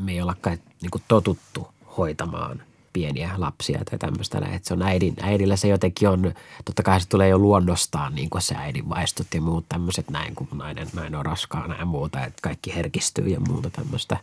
[0.00, 4.38] me ei ollakaan niin totuttu hoitamaan– pieniä lapsia tai tämmöistä.
[4.38, 8.30] Että se on äidin, äidillä se jotenkin on, totta kai se tulee jo luonnostaan niin
[8.30, 12.24] kuin se äidin vaistut ja muut tämmöiset näin, kun nainen, nainen on raskaana ja muuta,
[12.24, 14.16] että kaikki herkistyy ja muuta tämmöistä.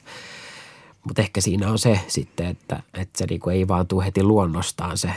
[1.03, 4.97] Mutta ehkä siinä on se sitten, että, että se niinku ei vaan tule heti luonnostaan
[4.97, 5.09] se,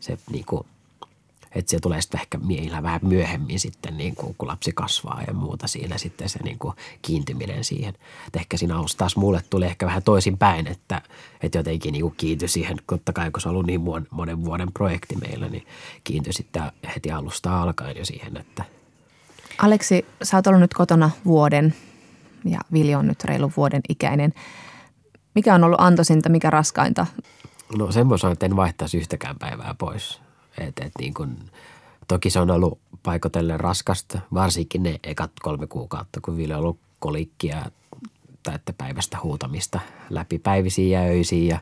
[0.00, 0.66] se niinku
[1.54, 5.34] että se tulee sitten ehkä miehillä vähän myöhemmin sitten, niin kuin, kun lapsi kasvaa ja
[5.34, 7.94] muuta siinä sitten se niin kuin kiintyminen siihen.
[8.26, 11.02] Et ehkä siinä alussa taas mulle tuli ehkä vähän toisin päin, että,
[11.42, 13.80] että jotenkin niin kuin kiintyi siihen, totta kai kun se on ollut niin
[14.10, 15.66] monen vuoden projekti meillä, niin
[16.04, 16.62] kiintyi sitten
[16.94, 18.64] heti alusta alkaen jo siihen, että
[19.58, 21.74] Aleksi, sä oot ollut nyt kotona vuoden
[22.44, 24.32] ja Vili on nyt reilu vuoden ikäinen.
[25.34, 27.06] Mikä on ollut antoisinta, mikä raskainta?
[27.78, 30.20] No semmoisen, että en vaihtaisi yhtäkään päivää pois.
[30.60, 31.36] Et, et niin kun,
[32.08, 36.78] toki se on ollut paikotellen raskasta, varsinkin ne ekat kolme kuukautta, kun vielä on ollut
[36.98, 37.64] kolikkia
[38.42, 41.58] tai että päivästä huutamista läpi päivisiin ja öisiin ja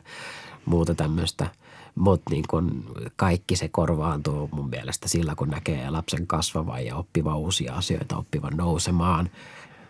[0.65, 1.47] muuta tämmöistä.
[1.95, 7.35] Mutta niin kun kaikki se korvaantuu mun mielestä sillä, kun näkee lapsen kasvavan ja oppiva
[7.35, 9.29] uusia asioita, oppivan nousemaan–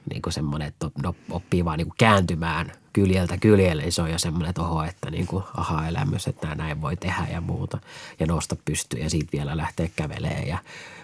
[0.09, 4.83] niin kuin semmoinen, että no, oppii vaan niin kääntymään kyljeltä kyljelle, jo semmoinen, että oho,
[4.83, 7.79] että niin kuin aha-elämys, että näin voi tehdä ja muuta.
[8.19, 10.57] Ja nousta pystyy ja siitä vielä lähteä kävelee ja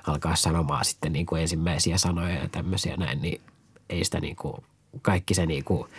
[0.07, 3.41] alkaa sanomaan sitten niin kuin ensimmäisiä sanoja ja tämmöisiä näin, niin
[3.89, 4.53] ei sitä niin kuin,
[5.01, 5.89] kaikki se niin kuin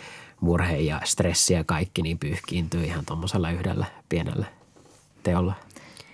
[0.41, 4.45] murhe ja stressi ja kaikki niin pyyhkiintyy ihan tuommoisella yhdellä pienellä
[5.23, 5.53] teolla.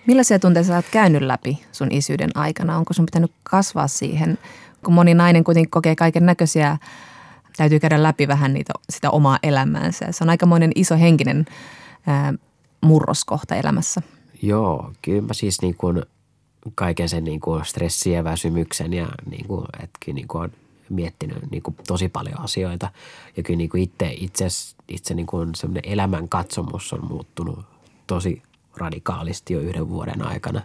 [0.06, 2.76] Millaisia tunteita sä oot käynyt läpi sun isyyden aikana?
[2.76, 4.38] Onko sun pitänyt kasvaa siihen
[4.84, 6.78] Kun moni nainen kuitenkin kokee kaiken näköisiä,
[7.56, 10.06] täytyy käydä läpi vähän niitä, sitä omaa elämäänsä.
[10.10, 11.46] Se on aikamoinen iso henkinen
[12.06, 12.34] ää,
[12.80, 14.02] murroskohta elämässä.
[14.42, 16.02] Joo, kyllä mä siis niin kuin
[16.74, 20.52] kaiken sen niin kuin stressin ja väsymyksen ja niin kuin, etkin niin kuin on
[20.88, 22.90] miettinyt niin kuin tosi paljon asioita.
[23.36, 24.46] Ja kyllä niin kuin itse, itse,
[24.88, 27.58] itse niin kuin semmoinen elämän katsomus on muuttunut
[28.06, 28.42] tosi
[28.76, 30.62] radikaalisti jo yhden vuoden aikana.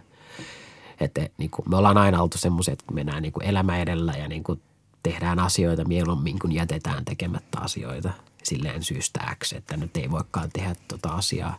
[1.00, 4.28] Että niin kuin me ollaan aina oltu semmoisia, että mennään niin kuin elämä edellä ja
[4.28, 4.60] niin kuin
[5.02, 8.10] tehdään asioita mieluummin kuin jätetään tekemättä asioita
[8.42, 11.58] silleen syystä X, että nyt ei voikaan tehdä tota asiaa.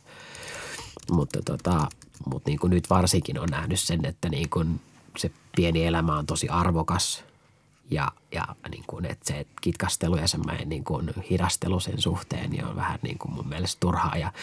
[1.11, 1.87] Mutta tota,
[2.25, 4.81] mutta niin kuin nyt varsinkin on nähnyt sen, että niin kuin
[5.17, 7.23] se pieni elämä on tosi arvokas
[7.91, 12.65] ja, ja niin kuin, että se kitkastelu ja semmoinen niin kuin hidastelu sen suhteen niin
[12.65, 14.17] on vähän niin kuin mun mielestä turhaa.
[14.17, 14.33] Ja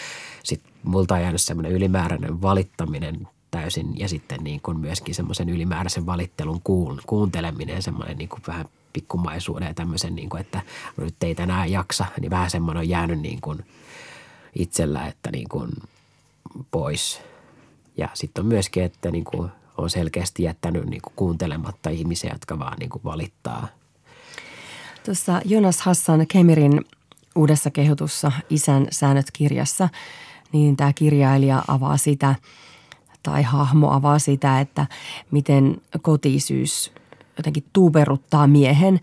[0.42, 6.06] sitten multa on jäänyt semmoinen ylimääräinen valittaminen täysin ja sitten niin kuin myöskin semmoisen ylimääräisen
[6.06, 10.62] valittelun kuun, kuunteleminen, semmoinen niin kuin vähän pikkumaisuuden ja tämmöisen, niin kuin, että
[10.96, 13.64] no nyt ei tänään jaksa, niin vähän semmoinen on jäänyt niin kuin
[14.54, 15.70] itsellä, että niin kuin
[16.70, 17.20] pois.
[17.96, 22.58] Ja sitten on myöskin, että niin kuin on selkeästi jättänyt niin kuin kuuntelematta ihmisiä, jotka
[22.58, 23.68] vaan niin kuin valittaa.
[25.04, 26.84] Tuossa Jonas Hassan Kemirin
[27.34, 29.88] uudessa kehotussa Isän säännöt kirjassa,
[30.52, 32.34] niin tämä kirjailija avaa sitä,
[33.22, 34.86] tai hahmo avaa sitä, että
[35.30, 36.92] miten kotisyys
[37.36, 39.00] jotenkin tuuperuttaa miehen,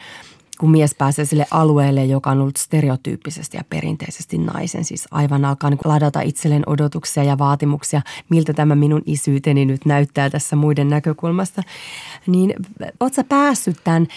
[0.59, 4.85] kun mies pääsee sille alueelle, joka on ollut stereotyyppisesti ja perinteisesti naisen.
[4.85, 10.29] Siis aivan alkaa niin ladata itselleen odotuksia ja vaatimuksia, miltä tämä minun isyyteni nyt näyttää
[10.29, 11.61] tässä muiden näkökulmasta.
[12.27, 12.53] Niin
[12.99, 14.07] oot sä päässyt tämän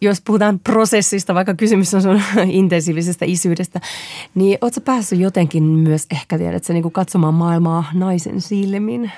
[0.00, 3.80] jos puhutaan prosessista, vaikka kysymys on sun intensiivisestä isyydestä,
[4.34, 9.12] niin ootko päässyt jotenkin myös ehkä tiedät, että niin katsomaan maailmaa naisen silmin?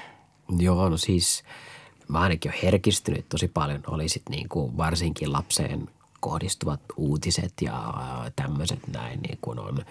[0.59, 1.45] Joo, no siis
[2.09, 3.83] mä ainakin olen herkistynyt tosi paljon.
[3.87, 5.89] Oli sit niin kuin varsinkin lapseen
[6.21, 7.95] kohdistuvat uutiset ja
[8.37, 9.85] tämmöiset näin niin kuin on,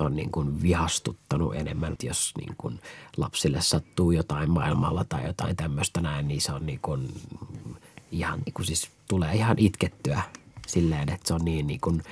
[0.00, 1.96] on niin kuin vihastuttanut enemmän.
[2.02, 2.80] Jos niin kuin
[3.16, 7.14] lapsille sattuu jotain maailmalla tai jotain tämmöistä näin, niin se on niin kuin
[8.12, 10.22] ihan niin kuin siis tulee ihan itkettyä
[10.66, 12.02] silleen, että se on niin, niin kuin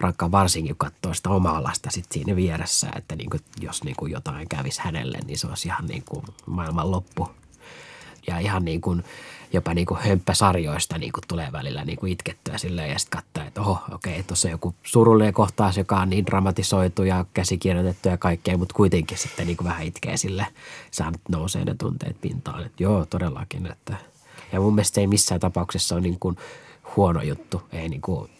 [0.00, 3.96] rankkaa varsinkin, kun katsoo sitä omaa lasta sit siinä vieressä, että niin kuin, jos niin
[3.96, 7.30] kuin jotain kävisi hänelle, niin se olisi ihan niin kuin maailman loppu.
[8.28, 9.04] Ja ihan niin kuin–
[9.52, 13.48] jopa niin kuin hömppäsarjoista niin kuin tulee välillä niin kuin itkettyä silleen ja sitten katsoo,
[13.48, 18.08] että oho, okei, okay, tuossa on joku surullinen kohtaus, joka on niin dramatisoitu ja käsikirjoitettu
[18.08, 20.46] ja kaikkea, mutta kuitenkin sitten niin kuin vähän itkee sille,
[20.90, 23.96] saa nousee ne tunteet pintaan, että joo, todellakin, että
[24.52, 26.36] ja mun mielestä se ei missään tapauksessa ole niin kuin
[26.96, 28.30] huono juttu, ei niin kuin,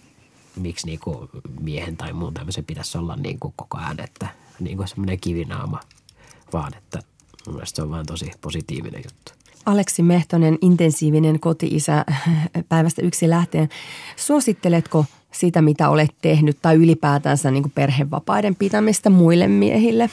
[0.56, 1.28] miksi niin kuin
[1.60, 4.28] miehen tai muun tämmöisen pitäisi olla niin kuin koko ajan, että
[4.60, 5.80] niin kuin semmoinen kivinaama,
[6.52, 6.98] vaan että
[7.46, 9.37] mun mielestä se on vaan tosi positiivinen juttu.
[9.66, 12.04] Aleksi Mehtonen, intensiivinen koti-isä
[12.68, 13.68] päivästä yksi lähteen.
[14.16, 20.10] Suositteletko sitä, mitä olet tehnyt tai ylipäätänsä niin perhevapaiden pitämistä muille miehille?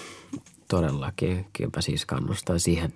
[0.67, 1.45] Todellakin.
[1.53, 2.93] Kyllä siis kannustan siihen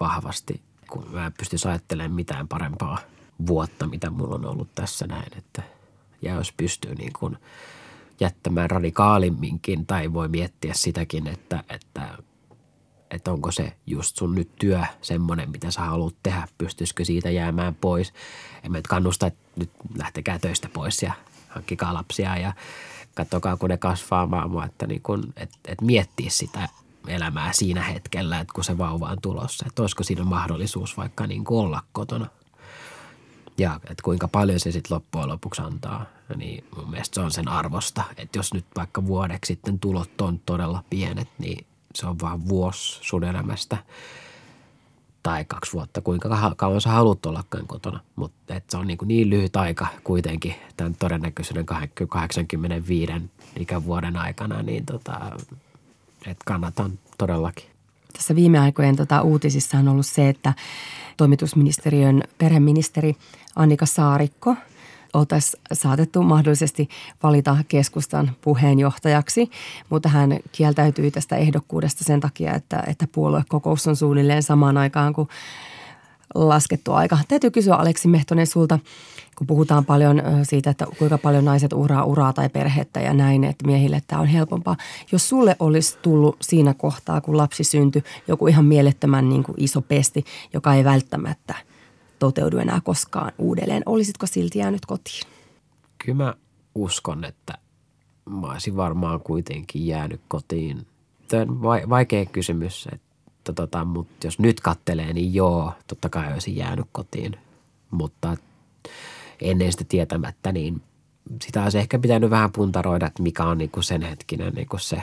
[0.00, 0.60] vahvasti,
[0.90, 2.98] kun mä en pysty ajattelemaan mitään parempaa
[3.46, 5.38] vuotta, mitä mulla on ollut tässä näin.
[5.38, 5.62] Että,
[6.22, 7.36] ja jos pystyy niin kuin
[8.20, 12.18] jättämään radikaalimminkin tai voi miettiä sitäkin, että, että
[13.10, 17.74] että onko se just sun nyt työ semmoinen, mitä sä haluat tehdä, pystyisikö siitä jäämään
[17.74, 18.12] pois.
[18.62, 21.12] En mä nyt kannusta, että nyt lähtekää töistä pois ja
[21.48, 22.52] hankkikaa lapsia ja
[23.14, 26.68] katsokaa, kun ne kasvaa, vaan että, niin kun, että, että miettiä sitä
[27.08, 31.44] elämää siinä hetkellä, että kun se vauva on tulossa, että olisiko siinä mahdollisuus vaikka niin
[31.48, 32.26] olla kotona.
[33.58, 37.48] Ja että kuinka paljon se sitten loppujen lopuksi antaa, niin mun mielestä se on sen
[37.48, 38.04] arvosta.
[38.16, 41.66] Että jos nyt vaikka vuodeksi sitten tulot on todella pienet, niin
[41.96, 43.78] se on vaan vuosi sun elämästä
[45.22, 48.00] tai kaksi vuotta, kuinka kauan sä haluat olla kotona.
[48.16, 51.66] Mutta se on niin, kuin niin lyhyt aika kuitenkin tämän todennäköisyyden
[52.08, 53.12] 85
[53.56, 55.20] ikävuoden aikana, niin tota,
[56.26, 57.66] et kannatan todellakin.
[58.12, 60.54] Tässä viime aikojen tota, uutisissa on ollut se, että
[61.16, 63.16] toimitusministeriön perheministeri
[63.56, 64.56] Annika Saarikko–
[65.16, 66.88] oltaisiin saatettu mahdollisesti
[67.22, 69.50] valita keskustan puheenjohtajaksi,
[69.90, 75.28] mutta hän kieltäytyi tästä ehdokkuudesta sen takia, että, että puoluekokous on suunnilleen samaan aikaan kuin
[76.34, 77.18] laskettu aika.
[77.28, 78.78] Täytyy kysyä Aleksi Mehtonen sulta,
[79.38, 83.66] kun puhutaan paljon siitä, että kuinka paljon naiset uraa uraa tai perhettä ja näin, että
[83.66, 84.76] miehille tämä on helpompaa.
[85.12, 89.82] Jos sulle olisi tullut siinä kohtaa, kun lapsi syntyi, joku ihan mielettömän niin kuin iso
[89.82, 91.54] pesti, joka ei välttämättä–
[92.18, 93.82] toteudu enää koskaan uudelleen.
[93.86, 95.22] Olisitko silti jäänyt kotiin?
[96.04, 96.34] Kyllä mä
[96.74, 97.54] uskon, että
[98.30, 100.86] mä olisin varmaan kuitenkin jäänyt kotiin.
[101.28, 106.56] Tämä on vaikea kysymys, että tota, mutta jos nyt kattelee, niin joo, totta kai olisin
[106.56, 107.36] jäänyt kotiin.
[107.90, 108.36] Mutta
[109.40, 110.82] ennen sitä tietämättä, niin
[111.42, 114.80] sitä olisi ehkä pitänyt vähän puntaroida, että mikä on niin kuin sen hetkinen niin kuin
[114.80, 115.02] se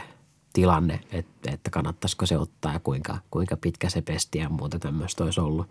[0.53, 5.23] tilanne, että, että kannattaisiko se ottaa ja kuinka, kuinka pitkä se pesti ja muuta tämmöistä
[5.23, 5.69] olisi ollut.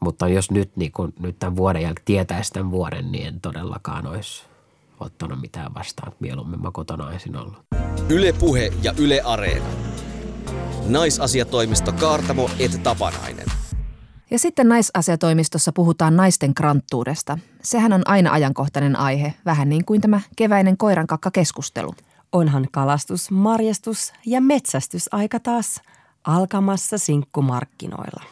[0.00, 4.06] Mutta jos nyt, niin kuin, nyt tämän vuoden jälkeen tietäisi tämän vuoden, niin en todellakaan
[4.06, 4.44] olisi
[5.00, 6.12] ottanut mitään vastaan.
[6.20, 7.58] Mieluummin mä kotona olisin ollut.
[8.08, 9.66] Yle Puhe ja Yle Areena.
[10.88, 13.46] Naisasiatoimisto Kaartamo et Tapanainen.
[14.30, 17.38] Ja sitten naisasiatoimistossa puhutaan naisten kranttuudesta.
[17.62, 21.94] Sehän on aina ajankohtainen aihe, vähän niin kuin tämä keväinen koirankakka-keskustelu.
[22.32, 25.80] Onhan kalastus, marjastus ja metsästysaika taas
[26.24, 28.22] alkamassa sinkkumarkkinoilla.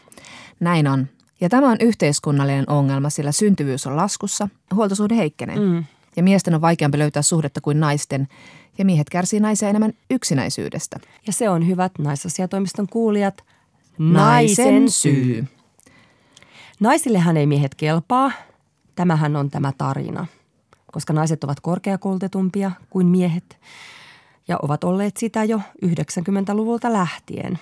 [0.60, 1.08] Näin on.
[1.40, 5.58] Ja tämä on yhteiskunnallinen ongelma, sillä syntyvyys on laskussa, huoltosuhde heikkenee.
[5.58, 5.84] Mm.
[6.16, 8.28] Ja miesten on vaikeampi löytää suhdetta kuin naisten,
[8.78, 11.00] ja miehet kärsii naisia enemmän yksinäisyydestä.
[11.26, 13.44] Ja se on hyvät naisasiatoimiston kuulijat.
[13.98, 15.44] Naisen syy.
[16.80, 18.32] Naisillehän ei miehet kelpaa.
[18.94, 20.26] Tämähän on tämä tarina,
[20.92, 23.58] koska naiset ovat korkeakoulutetumpia kuin miehet
[24.48, 27.58] ja ovat olleet sitä jo 90-luvulta lähtien.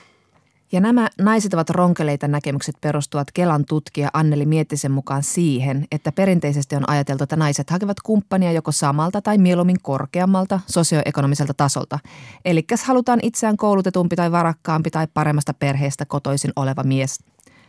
[0.73, 6.77] Ja nämä naiset ovat ronkeleita näkemykset perustuvat Kelan tutkija Anneli Miettisen mukaan siihen, että perinteisesti
[6.77, 11.99] on ajateltu, että naiset hakevat kumppania joko samalta tai mieluummin korkeammalta sosioekonomiselta tasolta.
[12.45, 17.19] Eli halutaan itseään koulutetumpi tai varakkaampi tai paremmasta perheestä kotoisin oleva mies.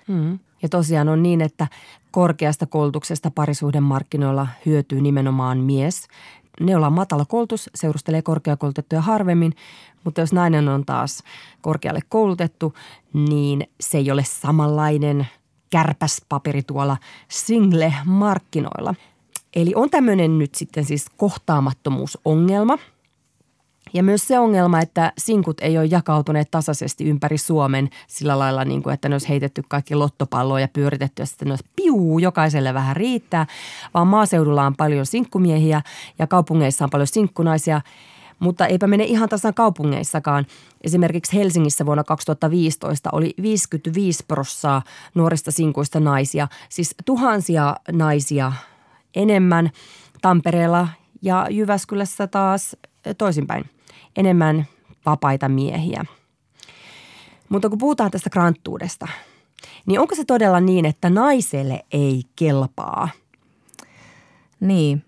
[0.07, 0.39] Hmm.
[0.61, 1.67] Ja tosiaan on niin, että
[2.11, 6.07] korkeasta koulutuksesta parisuhdemarkkinoilla hyötyy nimenomaan mies.
[6.59, 9.53] Ne, ollaan matala koulutus, seurustelee korkeakoulutettuja harvemmin,
[10.03, 11.23] mutta jos nainen on taas
[11.61, 12.73] korkealle koulutettu,
[13.13, 15.27] niin se ei ole samanlainen
[15.69, 18.95] kärpäspaperi tuolla single-markkinoilla.
[19.55, 22.77] Eli on tämmöinen nyt sitten siis kohtaamattomuusongelma–
[23.93, 28.83] ja myös se ongelma, että sinkut ei ole jakautuneet tasaisesti ympäri Suomen sillä lailla, niin
[28.83, 32.73] kuin, että ne olisi heitetty kaikki lottopalloa ja pyöritetty ja sitten ne olisi piuu, jokaiselle
[32.73, 33.47] vähän riittää,
[33.93, 35.81] vaan maaseudulla on paljon sinkkumiehiä
[36.19, 37.81] ja kaupungeissa on paljon sinkkunaisia–
[38.43, 40.45] mutta eipä mene ihan tasan kaupungeissakaan.
[40.81, 44.81] Esimerkiksi Helsingissä vuonna 2015 oli 55 prossaa
[45.15, 48.51] nuorista sinkuista naisia, siis tuhansia naisia
[49.15, 49.69] enemmän.
[50.21, 50.87] Tampereella
[51.21, 52.77] ja Jyväskylässä taas
[53.17, 53.65] toisinpäin
[54.15, 54.65] enemmän
[55.05, 56.05] vapaita miehiä.
[57.49, 59.07] Mutta kun puhutaan tästä kranttuudesta,
[59.85, 63.09] niin onko se todella niin, että naiselle ei kelpaa?
[64.59, 65.05] Niin.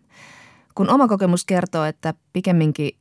[0.76, 2.92] Kun oma kokemus kertoo, että pikemminkin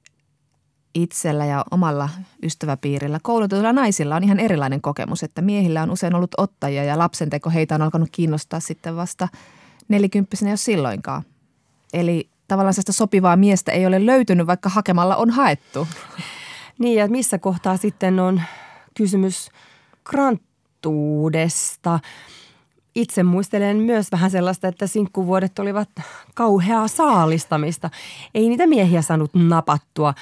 [0.95, 2.09] itsellä ja omalla
[2.43, 7.51] ystäväpiirillä koulutetuilla naisilla on ihan erilainen kokemus, että miehillä on usein ollut ottajia ja lapsenteko
[7.51, 9.29] heitä on alkanut kiinnostaa sitten vasta
[9.89, 11.23] nelikymppisenä jos silloinkaan.
[11.93, 15.89] Eli tavallaan sitä sopivaa miestä ei ole löytynyt, vaikka hakemalla on haettu.
[16.79, 18.43] Niin ja missä kohtaa sitten on
[18.97, 19.51] kysymys
[20.05, 22.01] kranttuudesta.
[22.95, 25.89] Itse muistelen myös vähän sellaista, että sinkkuvuodet olivat
[26.35, 27.91] kauheaa saalistamista.
[28.35, 30.15] Ei niitä miehiä saanut napattua,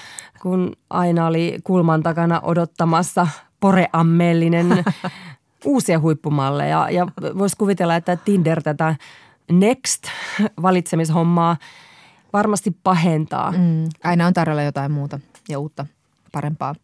[0.42, 3.26] kun aina oli kulman takana odottamassa
[3.60, 4.84] poreammellinen
[5.64, 6.90] uusia huippumalleja.
[6.90, 7.06] Ja
[7.38, 8.96] voisi kuvitella, että Tinder tätä
[9.52, 11.56] Next-valitsemishommaa–
[12.32, 13.52] varmasti pahentaa.
[13.52, 15.86] Mm, aina on tarjolla jotain muuta ja uutta,
[16.32, 16.74] parempaa.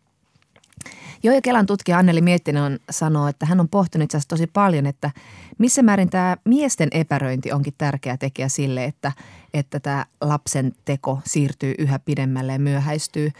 [1.22, 5.11] Joo, ja Kelan tutkija Anneli Miettinen sanoo, että hän on pohtinut itse tosi paljon, että
[5.58, 9.12] missä määrin tämä miesten epäröinti onkin tärkeä tekijä sille, että,
[9.54, 13.30] että tämä lapsen teko siirtyy yhä pidemmälle ja myöhäistyy.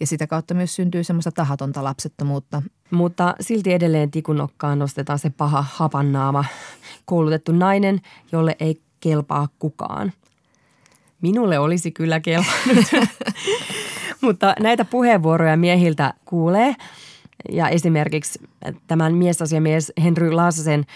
[0.00, 2.62] Ja sitä kautta myös syntyy semmoista tahatonta lapsettomuutta.
[2.90, 6.44] Mutta silti edelleen tikunokkaan nostetaan se paha hapannaama
[7.04, 8.00] koulutettu nainen,
[8.32, 10.12] jolle ei kelpaa kukaan–
[11.22, 12.86] Minulle olisi kyllä kelvannut.
[14.20, 16.74] Mutta näitä puheenvuoroja miehiltä kuulee.
[17.52, 18.40] Ja esimerkiksi
[18.86, 20.86] tämän miesasiamies Henry Laasasen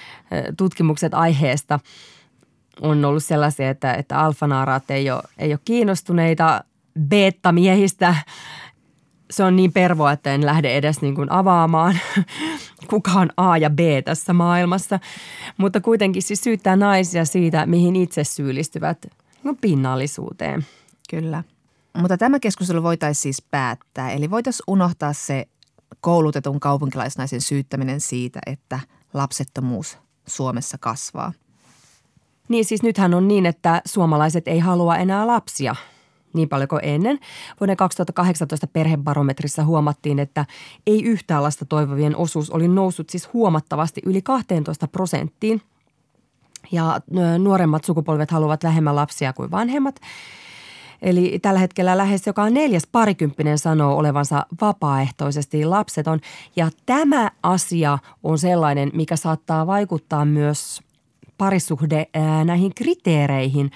[0.57, 1.81] tutkimukset aiheesta
[2.81, 6.65] on ollut sellaisia, että, että alfanaaraat ei ole, ei ole kiinnostuneita
[7.09, 8.15] beta-miehistä.
[9.31, 11.99] Se on niin pervoa, että en lähde edes niin kuin avaamaan,
[12.91, 15.01] kuka on A ja B tässä maailmassa.
[15.57, 18.99] Mutta kuitenkin siis syyttää naisia siitä, mihin itse syyllistyvät–
[19.45, 20.67] no, pinnallisuuteen.
[21.11, 21.45] Kyllä.
[21.99, 24.11] Mutta tämä keskustelu voitaisiin siis päättää.
[24.11, 25.49] Eli voitaisiin unohtaa se
[26.01, 28.81] koulutetun kaupunkilaisnaisen syyttäminen siitä, että
[29.15, 31.33] lapsettomuus Suomessa kasvaa.
[32.49, 35.77] Niin siis nythän on niin, että suomalaiset ei halua enää lapsia
[36.35, 37.19] niin paljon kuin ennen.
[37.61, 40.47] Vuoden 2018 perhebarometrissa huomattiin, että
[40.87, 45.63] ei yhtään lasta toivovien osuus oli noussut siis huomattavasti yli 12 prosenttiin–
[46.73, 47.00] ja
[47.38, 50.00] nuoremmat sukupolvet haluavat vähemmän lapsia kuin vanhemmat.
[51.02, 56.20] Eli tällä hetkellä lähes joka neljäs parikymppinen sanoo olevansa vapaaehtoisesti lapseton.
[56.56, 60.81] Ja tämä asia on sellainen, mikä saattaa vaikuttaa myös
[61.38, 63.70] parisuhde ää, näihin kriteereihin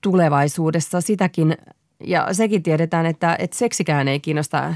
[0.00, 1.56] tulevaisuudessa sitäkin
[2.04, 4.74] ja sekin tiedetään, että, että seksikään ei kiinnosta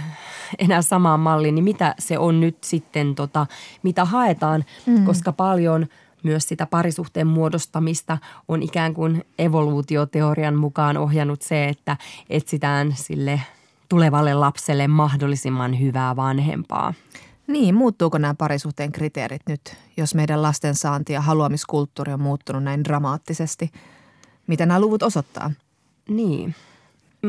[0.58, 3.46] enää samaan malliin, niin mitä se on nyt sitten, tota,
[3.82, 5.04] mitä haetaan, mm.
[5.04, 5.86] koska paljon
[6.26, 8.18] myös sitä parisuhteen muodostamista
[8.48, 11.96] on ikään kuin evoluutioteorian mukaan ohjannut se, että
[12.30, 13.40] etsitään sille
[13.88, 16.94] tulevalle lapselle mahdollisimman hyvää vanhempaa.
[17.46, 22.84] Niin, muuttuuko nämä parisuhteen kriteerit nyt, jos meidän lasten saanti ja haluamiskulttuuri on muuttunut näin
[22.84, 23.70] dramaattisesti?
[24.46, 25.50] Mitä nämä luvut osoittaa?
[26.08, 26.54] Niin.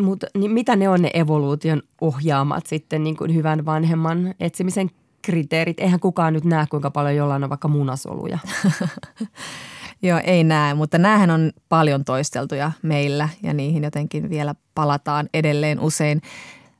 [0.02, 4.92] Mutta niin mitä ne on ne evoluution ohjaamat sitten niin kuin hyvän vanhemman etsimisen
[5.22, 5.80] kriteerit?
[5.80, 8.40] Eihän kukaan nyt näe, kuinka paljon jollain on vaikka munasoluja.
[10.02, 15.80] Joo, ei näe, mutta näähän on paljon toisteltuja meillä ja niihin jotenkin vielä palataan edelleen
[15.80, 16.22] usein.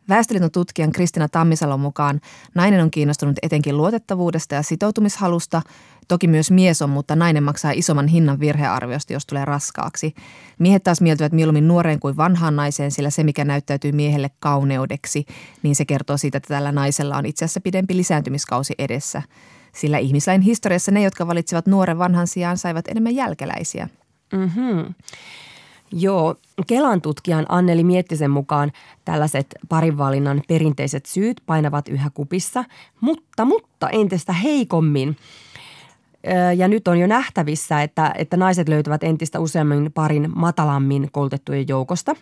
[0.10, 2.22] Väestöliiton tutkijan Kristina Tammisalon mukaan
[2.56, 5.62] nainen on kiinnostunut etenkin luotettavuudesta ja sitoutumishalusta.
[6.08, 10.14] Toki myös mies on, mutta nainen maksaa isomman hinnan virhearviosta, jos tulee raskaaksi.
[10.60, 15.26] Miehet taas mieltyvät mieluummin nuoreen kuin vanhaan naiseen, sillä se, mikä näyttäytyy miehelle kauneudeksi,
[15.64, 19.22] niin se kertoo siitä, että tällä naisella on itse asiassa pidempi lisääntymiskausi edessä.
[19.76, 23.90] Sillä ihmislain historiassa ne, jotka valitsivat nuoren vanhan sijaan, saivat enemmän jälkeläisiä.
[24.34, 24.94] Mm-hmm.
[25.92, 26.36] Joo,
[26.68, 28.72] Kelan tutkijan Anneli Miettisen mukaan
[29.06, 32.64] tällaiset parinvalinnan perinteiset syyt painavat yhä kupissa,
[33.02, 35.18] mutta, mutta entistä heikommin.
[36.58, 42.16] Ja nyt on jo nähtävissä, että, että naiset löytävät entistä useammin parin matalammin koulutettujen joukosta.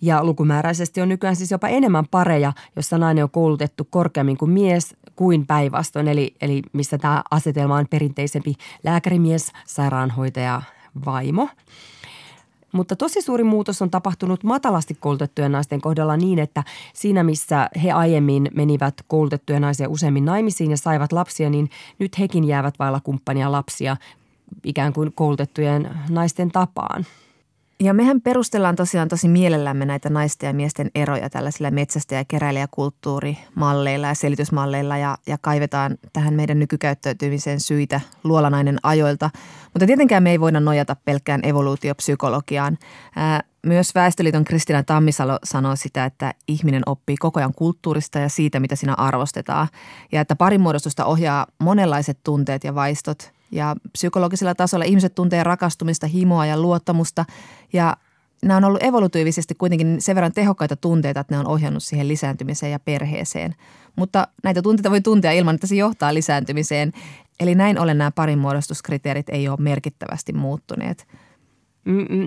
[0.00, 4.96] Ja lukumääräisesti on nykyään siis jopa enemmän pareja, jossa nainen on koulutettu korkeammin kuin mies
[5.16, 6.08] kuin päinvastoin.
[6.08, 10.62] Eli, eli missä tämä asetelma on perinteisempi lääkärimies, sairaanhoitaja,
[11.04, 11.48] vaimo–
[12.72, 16.64] mutta tosi suuri muutos on tapahtunut matalasti koulutettujen naisten kohdalla niin, että
[16.94, 22.44] siinä missä he aiemmin menivät koulutettuja naisia useammin naimisiin ja saivat lapsia, niin nyt hekin
[22.44, 23.96] jäävät vailla kumppania lapsia
[24.64, 27.04] ikään kuin koulutettujen naisten tapaan.
[27.82, 34.06] Ja mehän perustellaan tosiaan tosi mielellämme näitä naisten ja miesten eroja tällaisilla metsästä- ja keräilijäkulttuurimalleilla
[34.06, 39.30] ja selitysmalleilla ja, ja kaivetaan tähän meidän nykykäyttäytymiseen syitä luolanainen ajoilta.
[39.64, 42.78] Mutta tietenkään me ei voida nojata pelkkään evoluutiopsykologiaan.
[43.16, 48.60] Ää, myös Väestöliiton Kristina Tammisalo sanoo sitä, että ihminen oppii koko ajan kulttuurista ja siitä,
[48.60, 49.68] mitä siinä arvostetaan.
[50.12, 53.18] Ja että parimuodostusta ohjaa monenlaiset tunteet ja vaistot–
[53.50, 57.24] ja psykologisella tasolla ihmiset tuntee rakastumista, himoa ja luottamusta.
[57.72, 57.96] Ja
[58.42, 62.72] nämä on ollut evolutiivisesti kuitenkin sen verran tehokkaita tunteita, että ne on ohjannut siihen lisääntymiseen
[62.72, 63.54] ja perheeseen.
[63.96, 66.92] Mutta näitä tunteita voi tuntea ilman, että se johtaa lisääntymiseen.
[67.40, 71.06] Eli näin ollen nämä parinmuodostuskriteerit ei ole merkittävästi muuttuneet.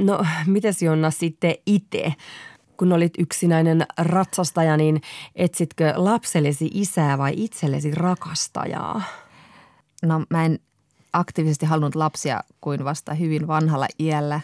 [0.03, 2.13] No, mitäs Jonna sitten itse?
[2.78, 5.01] Kun olit yksinäinen ratsastaja, niin
[5.36, 9.01] etsitkö lapsellesi isää vai itsellesi rakastajaa?
[10.03, 10.59] No mä en
[11.14, 14.41] aktiivisesti halunnut lapsia kuin vasta hyvin vanhalla iällä.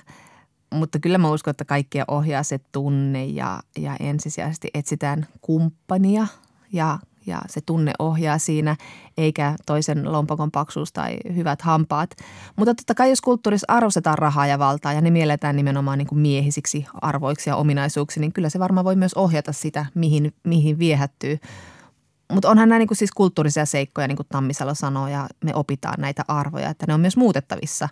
[0.74, 6.28] Mutta kyllä mä uskon, että kaikkia ohjaa se tunne ja, ja ensisijaisesti etsitään kumppania
[6.74, 8.76] ja, ja se tunne ohjaa siinä,
[9.18, 12.10] eikä toisen lompakon paksuus tai hyvät hampaat.
[12.56, 16.20] Mutta totta kai jos kulttuurissa arvostetaan rahaa ja valtaa ja ne mielletään nimenomaan niin kuin
[16.20, 21.40] miehisiksi arvoiksi ja ominaisuuksiksi, niin kyllä se varmaan voi myös ohjata sitä, mihin, mihin viehättyy.
[22.34, 25.96] Mutta onhan nämä niin kuin siis kulttuurisia seikkoja, niin kuin Tammisalo sanoo, ja me opitaan
[25.98, 27.90] näitä arvoja, että ne on myös muutettavissa,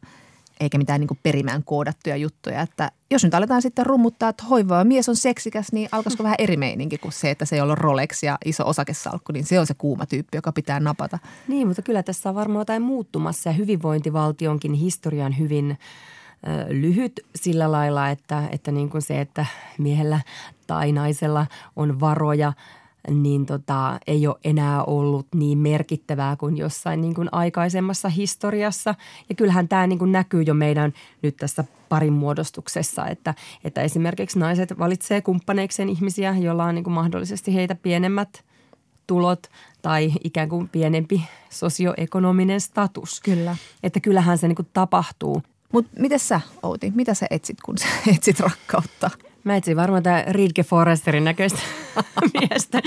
[0.59, 2.61] eikä mitään niin kuin perimään koodattuja juttuja.
[2.61, 6.57] Että jos nyt aletaan sitten rummuttaa, että hoivaa mies on seksikäs, niin alkaisiko vähän eri
[6.57, 9.73] meininki kuin se, että se ei ole Rolex ja iso osakesalkku, niin se on se
[9.73, 11.19] kuuma tyyppi, joka pitää napata.
[11.47, 15.77] Niin, mutta kyllä tässä on varmaan jotain muuttumassa ja hyvinvointivaltionkin historian hyvin
[16.69, 19.45] lyhyt sillä lailla, että, että niin kuin se, että
[19.77, 20.19] miehellä
[20.67, 22.53] tai naisella on varoja–
[23.09, 28.95] niin tota, ei ole enää ollut niin merkittävää kuin jossain niin kuin aikaisemmassa historiassa.
[29.29, 33.33] Ja kyllähän tämä niin kuin näkyy jo meidän nyt tässä parin muodostuksessa, että,
[33.63, 38.43] että esimerkiksi naiset valitsee kumppaneikseen ihmisiä, joilla on niin kuin mahdollisesti heitä pienemmät
[39.07, 39.47] tulot
[39.81, 43.21] tai ikään kuin pienempi sosioekonominen status.
[43.21, 43.55] Kyllä.
[43.83, 45.41] Että kyllähän se niin kuin tapahtuu.
[45.73, 49.11] Mutta miten sä, Outi, mitä sä etsit, kun sä etsit rakkautta?
[49.45, 51.59] Mä etsin varmaan tämä Ridke Forresterin näköistä
[52.39, 52.81] miestä.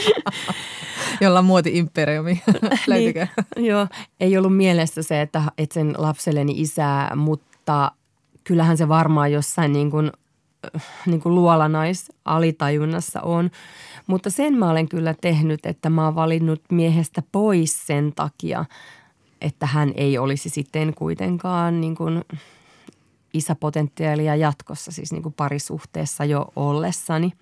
[1.20, 2.42] Jolla on muoti-imperiumi.
[2.90, 3.14] niin,
[3.56, 3.86] joo,
[4.20, 7.92] ei ollut mielessä se, että etsin lapselleni isää, mutta
[8.44, 10.12] kyllähän se varmaan jossain niin kuin,
[11.06, 13.50] niin kuin luolanais alitajunnassa on.
[14.06, 18.64] Mutta sen mä olen kyllä tehnyt, että mä oon valinnut miehestä pois sen takia,
[19.40, 22.24] että hän ei olisi sitten kuitenkaan niin kuin–
[23.34, 27.32] isäpotentiaalia jatkossa, siis niin kuin parisuhteessa jo ollessani.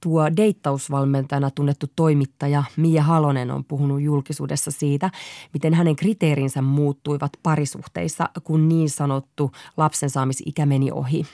[0.00, 5.10] tuo deittausvalmentajana tunnettu toimittaja Mia Halonen on puhunut julkisuudessa siitä,
[5.54, 11.26] miten hänen kriteerinsä muuttuivat parisuhteissa, kun niin sanottu lapsen saamisikä meni ohi.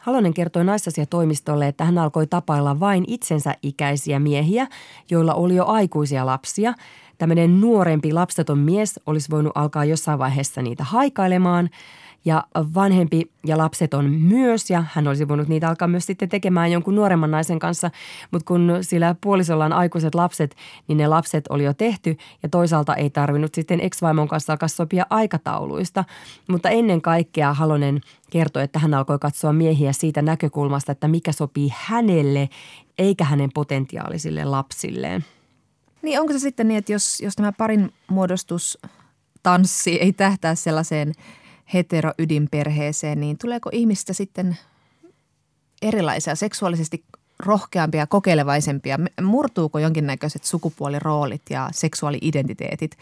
[0.00, 4.66] Halonen kertoi naisasiatoimistolle, että hän alkoi tapailla vain itsensä ikäisiä miehiä,
[5.10, 6.74] joilla oli jo aikuisia lapsia.
[7.18, 11.70] Tämmöinen nuorempi lapseton mies olisi voinut alkaa jossain vaiheessa niitä haikailemaan–
[12.24, 12.44] ja
[12.74, 16.94] vanhempi ja lapset on myös ja hän olisi voinut niitä alkaa myös sitten tekemään jonkun
[16.94, 17.90] nuoremman naisen kanssa,
[18.30, 20.56] mutta kun sillä puolisolla on aikuiset lapset,
[20.88, 25.06] niin ne lapset oli jo tehty ja toisaalta ei tarvinnut sitten ex-vaimon kanssa alkaa sopia
[25.10, 26.04] aikatauluista,
[26.48, 28.00] mutta ennen kaikkea Halonen
[28.30, 32.48] kertoi, että hän alkoi katsoa miehiä siitä näkökulmasta, että mikä sopii hänelle
[32.98, 35.24] eikä hänen potentiaalisille lapsilleen.
[36.02, 38.78] Niin onko se sitten niin, että jos, jos tämä parin muodostus
[39.42, 41.12] tanssi ei tähtää sellaiseen–
[41.74, 44.56] heteroydinperheeseen, niin tuleeko ihmistä sitten
[45.82, 47.04] erilaisia, seksuaalisesti
[47.38, 48.98] rohkeampia, kokeilevaisempia?
[49.22, 52.98] Murtuuko jonkinnäköiset sukupuoliroolit ja seksuaali-identiteetit?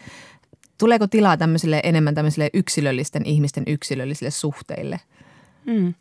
[0.77, 4.99] Tuleeko tilaa tämmöisille enemmän tämmöisille yksilöllisten ihmisten yksilöllisille suhteille?
[5.65, 5.93] Mm.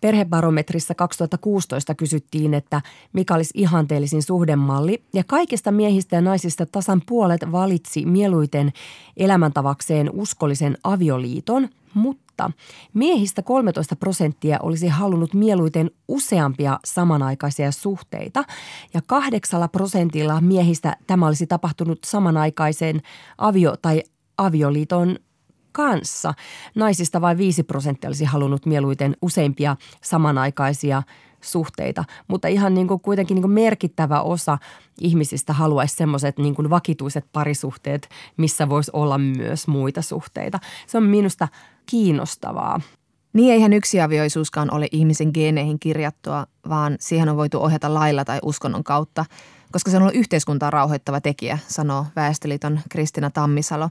[0.00, 2.82] Perhebarometrissa 2016 kysyttiin, että
[3.12, 5.02] mikä olisi ihanteellisin suhdemalli.
[5.14, 8.72] Ja kaikista miehistä ja naisista tasan puolet valitsi mieluiten
[9.16, 12.50] elämäntavakseen uskollisen avioliiton, mutta
[12.94, 18.44] miehistä 13 prosenttia olisi halunnut mieluiten useampia samanaikaisia suhteita.
[18.94, 23.00] Ja kahdeksalla prosentilla miehistä tämä olisi tapahtunut samanaikaiseen
[23.38, 24.02] avio- tai
[24.38, 25.16] avioliiton
[25.72, 26.34] kanssa.
[26.74, 31.02] Naisista vain 5 prosenttia olisi halunnut mieluiten useimpia samanaikaisia
[31.40, 34.58] suhteita, mutta ihan niin kuin kuitenkin niin kuin merkittävä osa
[35.00, 40.58] ihmisistä haluaisi semmoiset niin kuin vakituiset parisuhteet, missä voisi olla myös muita suhteita.
[40.86, 41.48] Se on minusta
[41.86, 42.80] kiinnostavaa.
[43.32, 48.84] Niin eihän yksiavioisuuskaan ole ihmisen geeneihin kirjattua, vaan siihen on voitu ohjata lailla tai uskonnon
[48.84, 49.24] kautta,
[49.72, 53.90] koska se on ollut yhteiskuntaa rauhoittava tekijä, sanoo Väestöliiton Kristina Tammisalo.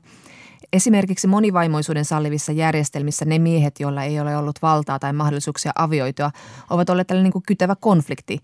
[0.73, 6.31] Esimerkiksi monivaimoisuuden sallivissa järjestelmissä ne miehet, joilla ei ole ollut valtaa tai mahdollisuuksia avioitua,
[6.69, 8.39] ovat olleet tällainen niin kuin kytevä konflikti.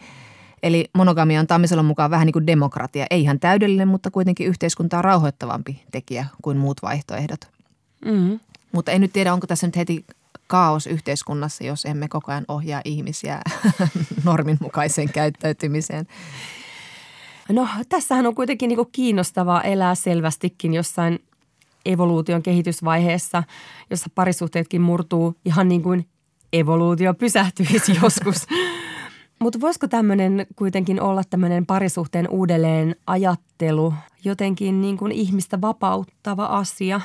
[0.63, 3.05] Eli monogamia on Tammisalon mukaan vähän niin kuin demokratia.
[3.09, 7.39] Ei ihan täydellinen, mutta kuitenkin yhteiskuntaa rauhoittavampi tekijä kuin muut vaihtoehdot.
[8.05, 8.39] Mm.
[8.71, 10.05] Mutta en nyt tiedä, onko tässä nyt heti
[10.47, 13.41] kaos yhteiskunnassa, jos emme koko ajan ohjaa ihmisiä
[14.23, 16.07] norminmukaiseen käyttäytymiseen.
[17.49, 21.19] No tässähän on kuitenkin niin kiinnostavaa elää selvästikin jossain
[21.85, 23.43] evoluution kehitysvaiheessa,
[23.89, 26.07] jossa parisuhteetkin murtuu ihan niin kuin
[26.53, 28.47] evoluutio pysähtyisi joskus.
[29.39, 37.01] Mutta voisiko tämmöinen kuitenkin olla tämmöinen parisuhteen uudelleen ajattelu jotenkin niin kuin ihmistä vapauttava asia?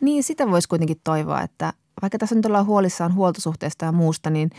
[0.00, 4.50] Niin, sitä voisi kuitenkin toivoa, että vaikka tässä nyt ollaan huolissaan huoltosuhteesta ja muusta, niin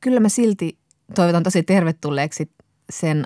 [0.00, 0.78] kyllä mä silti
[1.14, 2.50] toivotan tosi tervetulleeksi
[2.90, 3.24] sen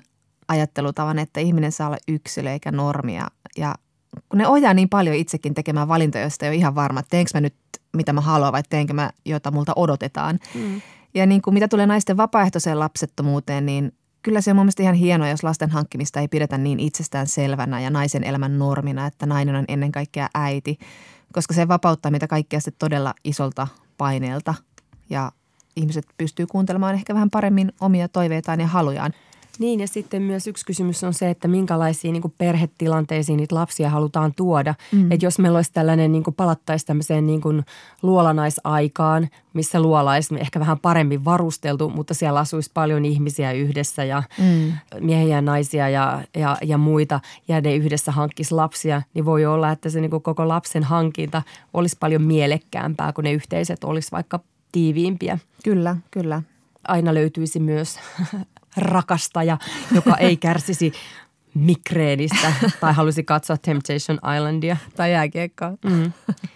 [0.49, 3.75] ajattelutavan, että ihminen saa olla yksilö eikä normia ja
[4.29, 7.31] kun ne ohjaa niin paljon itsekin tekemään valintoja, joista ei ole ihan varma, että teenkö
[7.35, 7.55] mä nyt
[7.97, 10.39] mitä mä haluan vai teenkö mä, jota multa odotetaan.
[10.55, 10.81] Mm.
[11.15, 13.93] Ja niin kuin mitä tulee naisten vapaaehtoiseen lapsettomuuteen, niin
[14.23, 17.81] kyllä se on mun mielestä ihan hienoa, jos lasten hankkimista ei pidetä niin itsestään selvänä
[17.81, 20.79] ja naisen elämän normina, että nainen on ennen kaikkea äiti,
[21.33, 24.55] koska se vapauttaa mitä kaikkea sitten todella isolta paineelta
[25.11, 25.33] ja
[25.77, 29.13] ihmiset pystyy kuuntelemaan ehkä vähän paremmin omia toiveitaan ja halujaan.
[29.59, 34.35] Niin ja sitten myös yksi kysymys on se, että minkälaisiin niin perhetilanteisiin niitä lapsia halutaan
[34.37, 34.75] tuoda.
[34.93, 35.13] Mm.
[35.13, 37.65] Että jos meillä olisi tällainen, niin palattaisiin tämmöiseen niin kuin
[38.03, 44.23] luolanaisaikaan, missä luola olisi ehkä vähän paremmin varusteltu, mutta siellä asuisi paljon ihmisiä yhdessä ja
[44.39, 44.73] mm.
[45.01, 49.71] miehiä ja naisia ja, ja, ja muita ja ne yhdessä hankkisi lapsia, niin voi olla,
[49.71, 51.43] että se niin koko lapsen hankinta
[51.75, 54.41] olisi paljon mielekkäämpää, kun ne yhteiset olisi vaikka
[54.73, 55.39] tiiviimpiä.
[55.65, 56.43] Kyllä, kyllä.
[56.89, 57.99] Aina löytyisi myös
[58.77, 59.59] rakastaja,
[59.95, 60.93] joka ei kärsisi
[61.55, 64.77] migreenistä tai halusi katsoa Temptation Islandia.
[64.97, 65.73] Tai jääkiekkoa.
[65.85, 66.13] Mm.